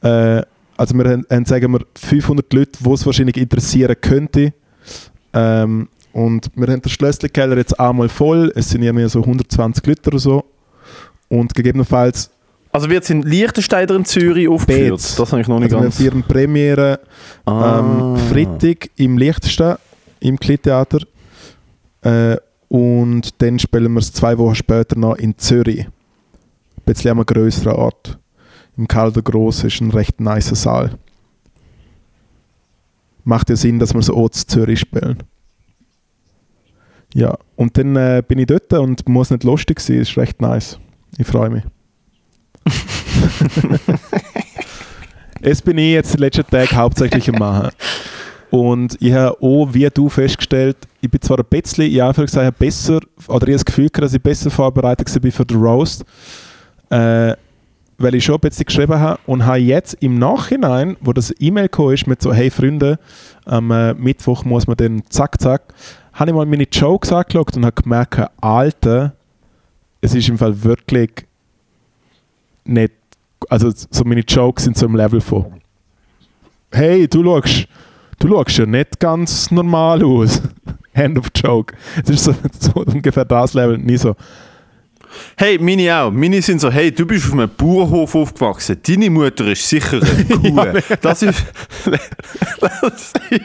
[0.02, 0.42] Äh,
[0.76, 4.52] also wir haben, haben, sagen wir, 500 Leute, die es wahrscheinlich interessieren könnte.
[5.32, 8.52] Ähm, und wir haben den Schlössli-Keller jetzt einmal voll.
[8.54, 10.44] Es sind irgendwie so 120 Leute oder so.
[11.28, 12.30] Und gegebenenfalls
[12.72, 14.90] Also wird es in Liechtenstein oder in Zürich aufgeführt?
[14.90, 15.14] Beetz.
[15.16, 15.96] Das habe ich noch nicht also wir ganz...
[15.96, 17.00] feiern Premiere
[17.46, 17.78] Ah.
[17.78, 19.76] ähm, Freitag im Liechtenstein,
[20.20, 20.98] im Klitheater.
[22.02, 22.36] Äh,
[22.68, 25.80] und dann spielen wir es zwei Wochen später noch in Zürich.
[25.80, 25.92] Ein
[26.84, 28.18] bisschen an einem grösseren Ort.
[28.76, 30.98] Im Calder Gross ist ein recht nicer Saal.
[33.24, 35.22] Macht ja Sinn, dass wir so in Zürich spielen.
[37.14, 40.78] Ja, und dann äh, bin ich dort und muss nicht lustig sein, ist recht nice.
[41.18, 41.64] Ich freue mich.
[45.44, 47.70] Es bin ich jetzt den letzten Tag hauptsächlich am Machen.
[48.50, 53.00] Und ich habe auch, wie du festgestellt, ich bin zwar ein bisschen, in Anführungszeichen, besser,
[53.26, 56.04] oder ich habe das Gefühl, dass ich besser vorbereitet war für den Roast,
[56.90, 57.34] äh,
[58.02, 61.64] weil ich schon ein bisschen geschrieben habe und habe jetzt im Nachhinein, wo das E-Mail
[61.64, 62.98] gekommen ist mit so, hey Freunde,
[63.44, 65.74] am äh, Mittwoch muss man dann zack, zack,
[66.12, 69.14] habe ich mal meine Jokes angeschaut und habe gemerkt, Alter,
[70.00, 71.26] es ist im Fall wirklich
[72.64, 72.92] nicht,
[73.48, 75.62] also so meine Jokes sind so im Level von
[76.72, 77.68] hey, du schaust,
[78.18, 80.42] du schaust ja nicht ganz normal aus.
[80.94, 81.74] Hand of Joke.
[82.02, 84.14] Es ist so, so ungefähr das Level, nie so.
[85.36, 86.10] Hey, meine auch.
[86.10, 88.76] Meine sind so, hey, du bist auf einem Bauernhof aufgewachsen.
[88.86, 90.64] Deine Mutter ist sicher eine Kuh.
[91.00, 91.44] das ist...
[92.60, 93.42] das ist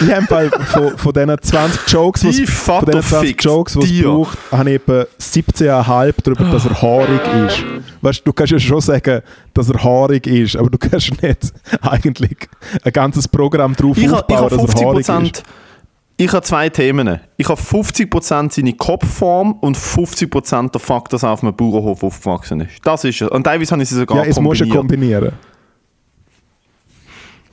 [0.00, 3.84] Ich habe von, von diesen 20 Jokes, was, Dein von diesen 20 fickt Jokes, es
[3.84, 4.04] dir.
[4.04, 7.64] braucht, habe ich etwa 17,5 darüber, dass er haarig ist.
[8.00, 9.22] Weißt du, du kannst ja schon sagen,
[9.54, 11.52] dass er haarig ist, aber du kannst nicht
[11.82, 12.48] eigentlich
[12.84, 15.42] ein ganzes Programm drauf ich aufbauen, hab dass er haarig ist.
[16.22, 16.24] 50%...
[16.24, 17.20] Ich habe zwei Themen.
[17.36, 22.60] Ich habe 50% seine Kopfform und 50% der Fakt, dass er auf einem Bauernhof aufgewachsen
[22.60, 22.78] ist.
[22.84, 23.28] Das ist es.
[23.28, 25.20] Und teilweise habe ich sie sogar Ja, es muss ja kombiniert.
[25.22, 25.32] kombinieren.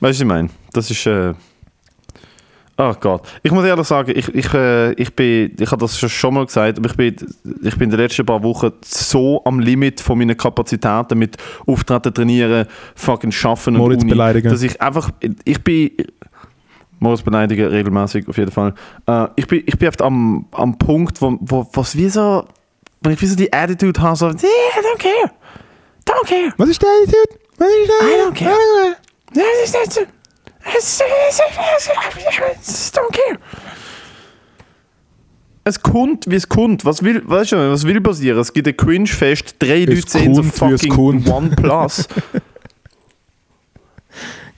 [0.00, 0.48] du, was ich meine?
[0.72, 1.06] Das ist.
[1.06, 1.34] Äh
[2.78, 3.28] oh Gott.
[3.42, 6.78] Ich muss ehrlich sagen, ich, ich, äh, ich bin, ich habe das schon- mal gesagt,
[6.78, 7.14] aber ich bin,
[7.62, 12.14] ich bin in den letzten paar Wochen so am Limit von meinen Kapazitäten mit Auftreten,
[12.14, 14.50] Trainieren, fucking Schaffen und Moritz Uni, beleidigen.
[14.50, 15.10] dass ich einfach,
[15.44, 15.90] ich bin,
[17.00, 18.74] Moritz beleidigen regelmäßig auf jeden Fall.
[19.06, 22.44] Äh, ich bin, ich bin oft am, am Punkt, wo, wo was wie so,
[23.02, 25.30] wenn ich wie so die Attitude habe, so, yeah, I don't care,
[26.06, 26.52] don't care.
[26.58, 27.40] Was ist der Attitude?
[27.58, 28.96] Was ist der I don't care.
[29.32, 29.96] It's, it's,
[32.56, 33.38] it's, don't care.
[35.64, 36.84] Es kommt, wie es kommt.
[36.84, 38.38] Was will, weißt du, was will passieren?
[38.40, 41.26] Es gibt ein Cringe-Fest, drei Es Leute sehen so fucking.
[41.28, 42.08] OnePlus.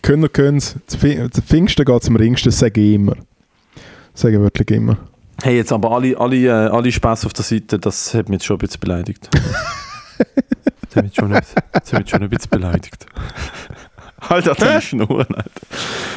[0.03, 0.77] Können können es.
[0.87, 0.97] Das
[1.45, 3.15] Pfingsten geht zum Ringsten, das sage ich immer.
[4.15, 4.99] Sage ich wirklich immer.
[5.43, 8.47] hey, jetzt aber alle, alle, äh, alle Spaß auf der Seite, das hat mich jetzt
[8.47, 9.29] schon ein bisschen beleidigt.
[10.89, 11.43] das hat mich schon, ein-
[11.73, 13.07] das hat mich schon ein bisschen beleidigt.
[14.29, 15.45] Alter, die Schnur, Alter.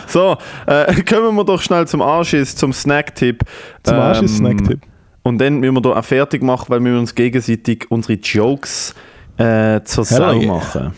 [0.07, 3.43] So, äh, kommen wir doch schnell zum Anschiss, zum Snacktipp.
[3.83, 4.79] Zum Ähm, Snacktipp.
[5.23, 8.93] Und dann müssen wir da auch fertig machen, weil wir uns gegenseitig unsere Jokes
[9.37, 10.93] äh, zur Sau machen.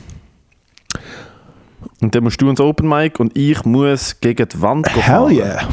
[2.01, 5.33] Und dann musst du ins Open Mic und ich muss gegen die Wand Hell fahren.
[5.33, 5.69] yeah.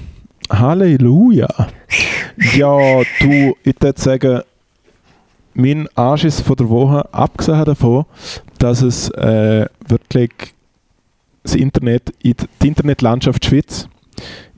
[0.50, 1.48] Halleluja.
[2.56, 4.42] Ja, du, ich würde sagen,
[5.54, 8.04] mein Anschiss von der Woche, abgesehen davon,
[8.58, 10.32] dass es äh, wirklich
[11.42, 13.88] das Internet, in die die Internetlandschaft Schweiz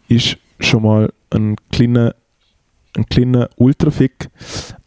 [0.09, 2.15] ist schon mal ein kleiner,
[2.97, 4.29] ein kleiner Ultrafick.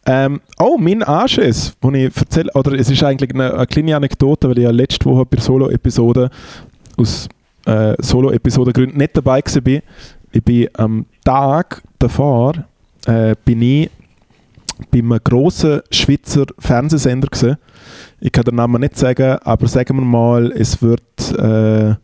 [0.06, 4.50] Ähm, oh, mein Anschiss, den ich erzähle, oder es ist eigentlich eine, eine kleine Anekdote,
[4.50, 6.30] weil ich ja letzte Woche bei Solo-Episode
[6.98, 7.28] aus
[7.66, 9.82] äh, Solo-Episodengründen nicht dabei war.
[10.32, 12.54] Ich bin am Tag davor
[13.06, 13.90] äh, bin ich
[14.92, 17.58] bei einem grossen Schweizer Fernsehsender gewesen.
[18.22, 21.02] Ich kann den Namen nicht sagen, aber sagen wir mal, es wird
[21.38, 21.96] äh,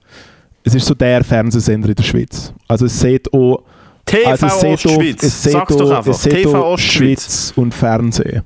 [0.64, 2.52] es ist so der Fernsehsender in der Schweiz.
[2.68, 3.64] Also es sieht auch
[4.06, 5.22] TV also Ostschweiz.
[5.44, 6.14] sieht Sag's doch einfach.
[6.14, 7.24] sieht TV Ostschweiz.
[7.24, 8.44] Schweiz und Fernsehen.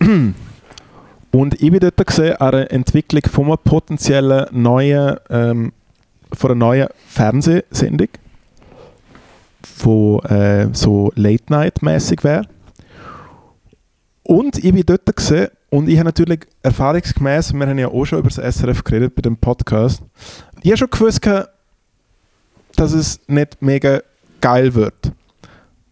[1.32, 5.72] Und ich bin dort gesehen an einer Entwicklung von einer potenziellen neuen, ähm,
[6.32, 8.08] von einer neuen Fernsehsendung,
[9.84, 12.46] die äh, so Late-Night-mäßig wäre.
[14.24, 18.18] Und ich bin dort gesehen und ich habe natürlich erfahrungsgemäß, wir haben ja auch schon
[18.18, 20.02] über das SRF geredet bei dem Podcast,
[20.62, 21.24] ich habe schon gewusst,
[22.76, 24.00] dass es nicht mega
[24.40, 25.12] geil wird.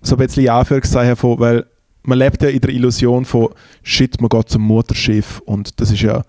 [0.01, 1.66] So ein bisschen Anführungszeichen von, weil
[2.03, 3.49] man lebt ja in der Illusion von
[3.82, 6.22] shit, man geht zum Mutterschiff und das ist ja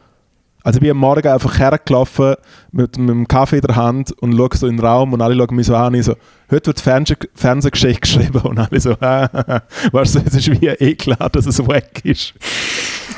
[0.61, 2.35] also ich bin am Morgen einfach hergelaufen
[2.71, 5.35] mit, mit dem Kaffee in der Hand und schaue so in den Raum und alle
[5.35, 6.15] schauen mich so an und ich so,
[6.51, 11.29] heute wird Fernseh Fernsehgeschichte geschrieben und alle so, weißt du, es ist wie eh klar,
[11.31, 12.33] dass es weg ist.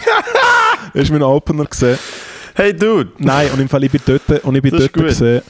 [0.94, 1.98] das ist mein Opener gesehen.
[2.54, 5.42] Hey Dude, Nein, und im Fall, ich bin dort, und ich bin Das dort gesehen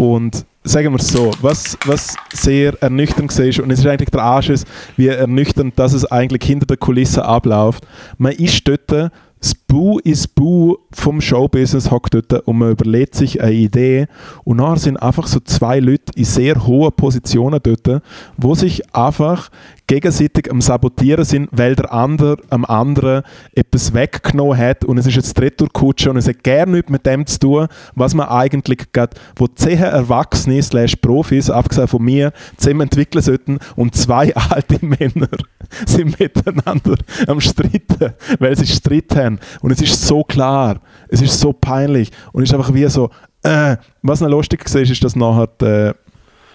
[0.00, 4.22] und sagen wir es so, was, was sehr ernüchternd war, und es ist eigentlich der
[4.22, 7.86] Arsch, ist, wie ernüchternd, dass es eigentlich hinter der Kulisse abläuft.
[8.16, 13.40] Man ist dort, das Bu ist Bu vom Showbusiness hockt dort und man überlegt sich
[13.40, 14.06] eine Idee.
[14.44, 18.02] Und nachher sind einfach so zwei Leute in sehr hohen Positionen dort,
[18.36, 19.50] wo sich einfach
[19.86, 23.22] gegenseitig am Sabotieren sind, weil der andere am anderen
[23.54, 24.84] etwas weggenommen hat.
[24.84, 28.14] Und es ist jetzt Retourkutsche und es hat gerne nichts mit dem zu tun, was
[28.14, 33.96] man eigentlich gerade, wo zehn Erwachsene slash Profis, abgesehen von mir, zusammen entwickeln sollten und
[33.96, 35.28] zwei alte Männer
[35.86, 39.29] sind miteinander am Streiten, weil sie Streit haben
[39.60, 42.10] und es ist so klar, es ist so peinlich.
[42.32, 43.10] Und es ist einfach wie so,
[43.42, 45.94] äh, was noch lustig war, ist, dass nachher äh,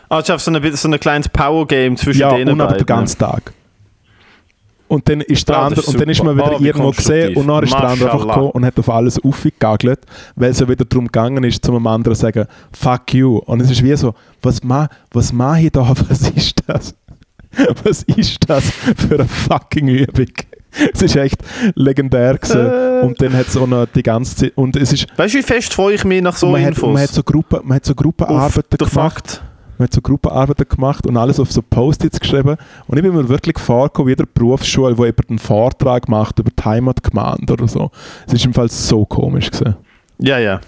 [0.10, 2.86] ah, ich habe so, ein- so ein kleines Power-Game zwischen ja, denen und aber den
[2.86, 3.54] ganzen Tag.
[4.88, 7.36] Und dann ist der Ah, andere, ist und dann ist man wieder wie irgendwo gesehen
[7.36, 10.00] und dann ist der andere einfach gekommen und hat auf alles aufgegagelt,
[10.36, 13.38] weil es ja wieder darum gegangen ist, zu einem anderen zu sagen, fuck you.
[13.40, 14.14] Und es ist wie so,
[14.44, 16.94] was, ma, was mache ich da, was ist das?
[17.84, 20.28] Was ist das für eine fucking Übung?
[20.94, 21.38] Es ist echt
[21.76, 22.66] legendär gewesen.
[22.66, 23.02] Äh.
[23.06, 25.44] Und dann hat es auch noch die ganze Zeit, und es ist, Weißt du, wie
[25.44, 26.84] fest freue ich mich nach so man, hat, Infos?
[26.84, 28.92] und man hat so Gruppen, man hat so Gruppenarbeiten gemacht.
[28.92, 29.44] Fakt.
[29.78, 32.56] Man hat so Gruppenarbeiten gemacht und alles auf so Post-its geschrieben.
[32.88, 36.40] Und ich bin mir wirklich vorgekommen, wie in der Berufsschule, wo jemand einen Vortrag macht
[36.40, 37.92] über die Heimatgemeinde oder so.
[38.28, 39.76] Es ist im Fall so komisch gewesen.
[40.20, 40.62] Ja, ja.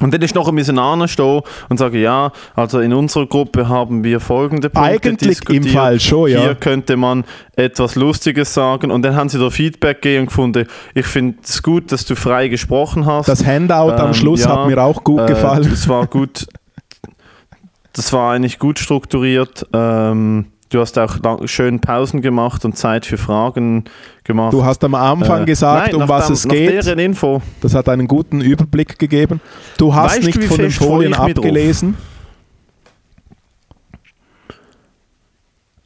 [0.00, 4.02] Und dann ist noch ein bisschen anstehen und sagen, ja, also in unserer Gruppe haben
[4.04, 5.66] wir folgende Punkte Eigentlich im diskutiert.
[5.74, 6.40] Fall schon, ja.
[6.40, 7.24] Hier könnte man
[7.56, 8.90] etwas Lustiges sagen.
[8.90, 12.16] Und dann haben sie da Feedback gegeben und gefunden, ich finde es gut, dass du
[12.16, 13.28] frei gesprochen hast.
[13.28, 15.66] Das Handout am Ähm, Schluss ja, hat mir auch gut Äh, gefallen.
[15.70, 16.46] Das war gut.
[17.92, 19.66] Das war eigentlich gut strukturiert.
[19.72, 23.84] Ähm, du hast auch lang, schön Pausen gemacht und Zeit für Fragen
[24.24, 24.52] gemacht.
[24.52, 26.86] Du hast am Anfang Äh, gesagt, nein, um was dem- es geht.
[26.86, 27.42] Info.
[27.60, 29.40] Das hat einen guten Überblick gegeben.
[29.76, 31.44] Du hast Weißt nicht von den Folien mich drauf?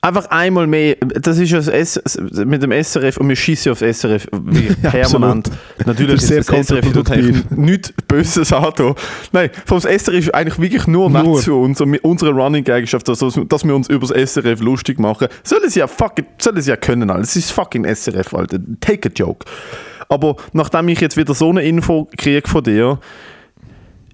[0.04, 4.00] Einfach einmal mehr, das ist ja das mit dem SRF und wir schießen auf das
[4.00, 5.50] SRF wie Ja, permanent.
[5.86, 8.70] Natürlich Das ist ist, sehr das SRF tut nichts Böses an.
[8.76, 8.94] da.
[9.32, 11.40] Nein, vom SRF ist eigentlich wirklich nur, nett Nur.
[11.40, 15.28] zu uns und unserer Running Eigenschaft, dass, dass wir uns über das SRF lustig machen.
[15.42, 17.22] Sollen sie ja fucking, sollen sie ja können, Alter.
[17.22, 18.58] Es ist fucking SRF, Alter.
[18.82, 19.46] Take a joke.
[20.10, 22.98] Aber nachdem ich jetzt wieder so eine Info kriege von dir,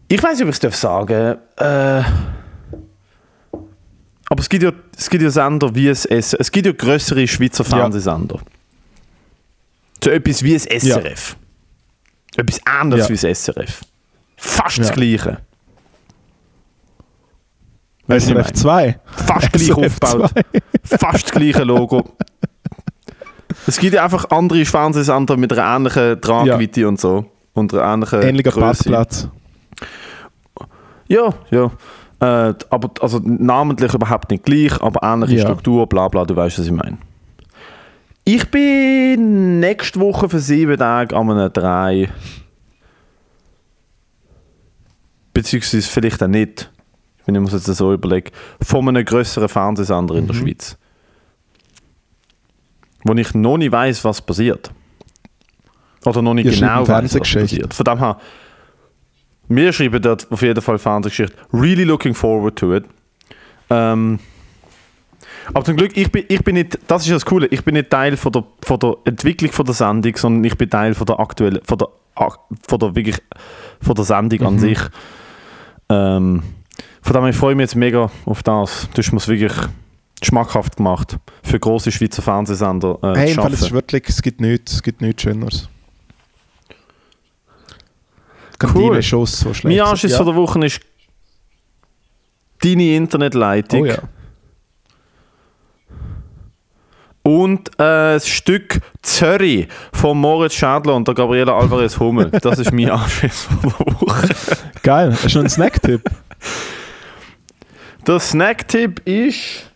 [0.07, 2.03] ich weiß nicht, ob ich es darf sagen äh,
[4.31, 6.41] aber es gibt, ja, es gibt ja Sender wie es SRF.
[6.41, 7.71] Es gibt ja größere Schweizer Ja.
[7.77, 8.41] Fernsehsender.
[10.03, 11.37] So etwas wie es SRF.
[12.37, 13.11] Etwas anderes Ja.
[13.11, 13.81] wie das SRF.
[14.39, 14.85] Fast Ja.
[14.85, 15.39] das Gleiche.
[18.07, 18.99] Weißt SRF 2.
[19.05, 20.31] Fast gleich aufgebaut.
[20.31, 20.97] 2.
[20.99, 22.17] Fast das gleiche Logo.
[23.67, 27.31] Es gibt ja einfach andere Fernsehsender mit einer ähnlichen Tragweite und so.
[27.53, 28.85] Und einer ähnlichen Ähnlicher Größe.
[28.91, 29.29] Parkplatz.
[31.09, 31.71] Ja, ja.
[32.21, 35.43] Äh, aber also namentlich überhaupt nicht gleich, aber ähnliche Ja.
[35.43, 36.99] Struktur, bla bla, du weißt, was ich meine.
[38.25, 42.11] Ich bin nächste Woche für sieben Tage an einem drei.
[45.33, 46.71] Beziehungsweise vielleicht auch nicht,
[47.25, 48.31] wenn ich mir das jetzt so überlege,
[48.63, 50.41] von einem grösseren Fernsehsender in der Mhm.
[50.41, 50.77] Schweiz.
[53.05, 54.71] Wo ich noch nicht weiß, was passiert.
[56.05, 57.73] Oder noch nicht Ihr genau weiß, was passiert.
[57.73, 58.19] Von dem her,
[59.51, 61.37] wir schreiben dort auf jeden Fall Fernsehgeschichte.
[61.53, 62.85] Really looking forward to it.
[63.69, 64.19] Ähm,
[65.53, 67.91] aber zum Glück, ich bin, ich bin nicht, das ist das Coole, ich bin nicht
[67.91, 71.19] Teil von der, von der Entwicklung von der Sendung, sondern ich bin Teil von der
[71.21, 73.17] aktuellen, von der, von der wirklich,
[73.83, 74.59] von der Sendung an Mhm.
[74.59, 74.79] sich.
[75.89, 76.43] Ähm,
[77.03, 78.89] von dem her, ich freue mich jetzt mega auf das.
[78.95, 79.53] Du hast mir es wirklich
[80.23, 84.23] schmackhaft gemacht, für große Schweizer Fernsehsender äh, Hey, zu im Fall, es ist wirklich, es
[84.23, 85.69] gibt nichts, es gibt nichts Schöneres.
[88.63, 88.73] Cool.
[88.73, 89.77] Kantine-Schuss, so schlecht.
[89.77, 90.17] Mein Anschiss ja.
[90.19, 90.81] von der Woche ist
[92.63, 93.99] deine Internetleitung Oh ja.
[97.23, 102.31] und äh, das Stück Zürich von Moritz Schädler und der Gabriela Alvarez Hummel.
[102.31, 104.29] Das ist mein Anschiss von der Woche.
[104.83, 105.13] Geil.
[105.13, 106.03] Hast du noch einen Snack-Tipp?
[108.07, 109.71] Der Snacktipp ist.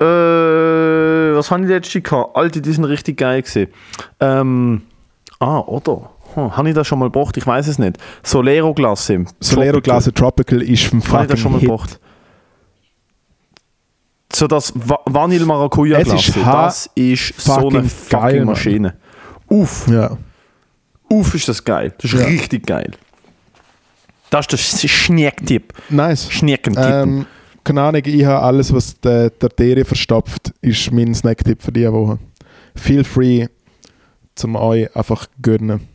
[0.00, 2.36] Äh, was habe ich letzte gehabt?
[2.36, 3.68] Alte, die sind richtig geil gesehen.
[4.20, 4.82] Ähm,
[5.40, 6.10] ah, oder?
[6.44, 7.36] Hm, habe ich das schon mal gebracht?
[7.36, 7.96] Ich weiß es nicht.
[8.22, 9.24] Solero Glasse.
[9.40, 11.78] Solero Glasse Tropical ist vom Habe ich das schon mal fucking Hit.
[11.80, 12.00] gebracht?
[14.32, 16.32] So das Va Vanille Maracuja Glasse.
[16.44, 18.46] Das ist so fucking eine geil, fucking Mann.
[18.46, 18.94] Maschine.
[19.48, 20.16] Uff, Ja.
[21.08, 21.94] uff ist das geil.
[22.00, 22.26] Das ist Ja.
[22.26, 22.92] richtig geil.
[24.30, 25.72] Das ist der Schnecktipp.
[25.88, 26.30] Nice.
[26.30, 26.84] Schneckentipp.
[26.84, 27.26] Ähm,
[27.64, 32.18] keine Ahnung, ich habe alles, was die Arterie verstopft, ist mein Snack-Tipp für diese Woche.
[32.76, 33.46] Feel free,
[34.34, 35.88] zum euch einfach gönnen.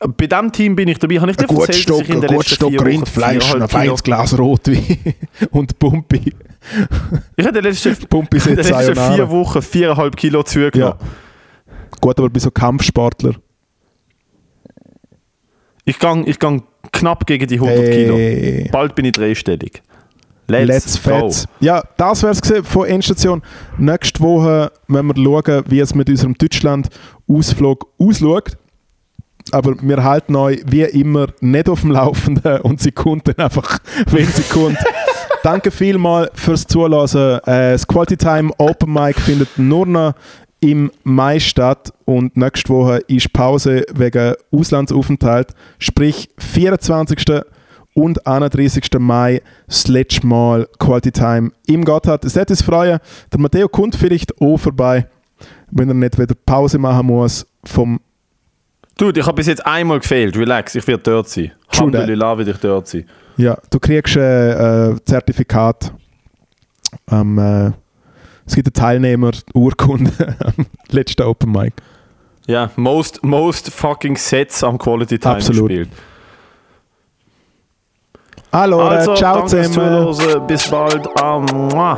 [0.00, 1.20] Bei diesem Team bin ich dabei.
[1.20, 2.80] Habe ich dir Ein erzählt, dass Stock, ich in ein den guter letzten Stock vier
[2.80, 4.16] Wochen Rindfleisch, ein 4,5 feines Kilo...
[4.16, 4.98] Glas Rotwein
[5.50, 6.32] und Pumpi.
[7.36, 9.30] Ich habe in den letzten, Pumpi in den letzten vier.
[9.30, 10.44] Wochen 4,5 Kilo Ja.
[10.44, 10.94] zugenommen.
[12.00, 13.34] Gut, aber bei so Kampfsportler.
[15.84, 18.16] Ich gehe ich gang knapp gegen die 100 Kilo.
[18.16, 18.68] Hey.
[18.72, 19.82] Bald bin ich dreistellig.
[20.46, 21.20] Let's, Let's go.
[21.20, 21.46] Fetz.
[21.60, 23.42] Ja, das wäre es von Endstation.
[23.78, 28.56] Nächste Woche müssen wir schauen, wie es mit unserem Deutschland-Ausflug ausschaut.
[29.52, 33.78] Aber wir halten euch wie immer nicht auf dem Laufenden und sie kommt dann einfach,
[34.06, 34.78] wenn sie kommt.
[35.42, 37.40] Danke vielmals fürs Zuhören.
[37.46, 40.14] Äh, das Quality Time Open Mic findet nur noch
[40.60, 45.52] im Mai statt und nächste Woche ist Pause wegen Auslandsaufenthalt.
[45.78, 47.42] Sprich, 24.
[47.92, 48.84] und 31.
[48.98, 52.24] Mai das letzte Mal Quality Time im Gotthard.
[52.24, 52.98] Es wird uns freuen.
[53.30, 55.06] Der Matteo kommt vielleicht auch vorbei,
[55.70, 58.00] wenn er nicht wieder Pause machen muss vom
[58.96, 60.36] Dude, ich habe bis jetzt einmal gefehlt.
[60.36, 61.52] Relax, ich werde dort sein.
[61.68, 63.06] Alhamdulillah werde ich dort sein.
[63.36, 65.92] Ja, du kriegst ein äh, Zertifikat.
[67.10, 67.72] Ähm, äh,
[68.46, 71.72] es gibt eine Teilnehmer-Urkunde am letzten Open Mic.
[72.46, 75.68] Ja, most, most fucking Sets am Quality Time Absolut.
[75.68, 75.88] gespielt.
[78.52, 80.46] Hallo, Also, ciao zusammen.
[80.46, 81.08] Bis bald.
[81.20, 81.96] Ah.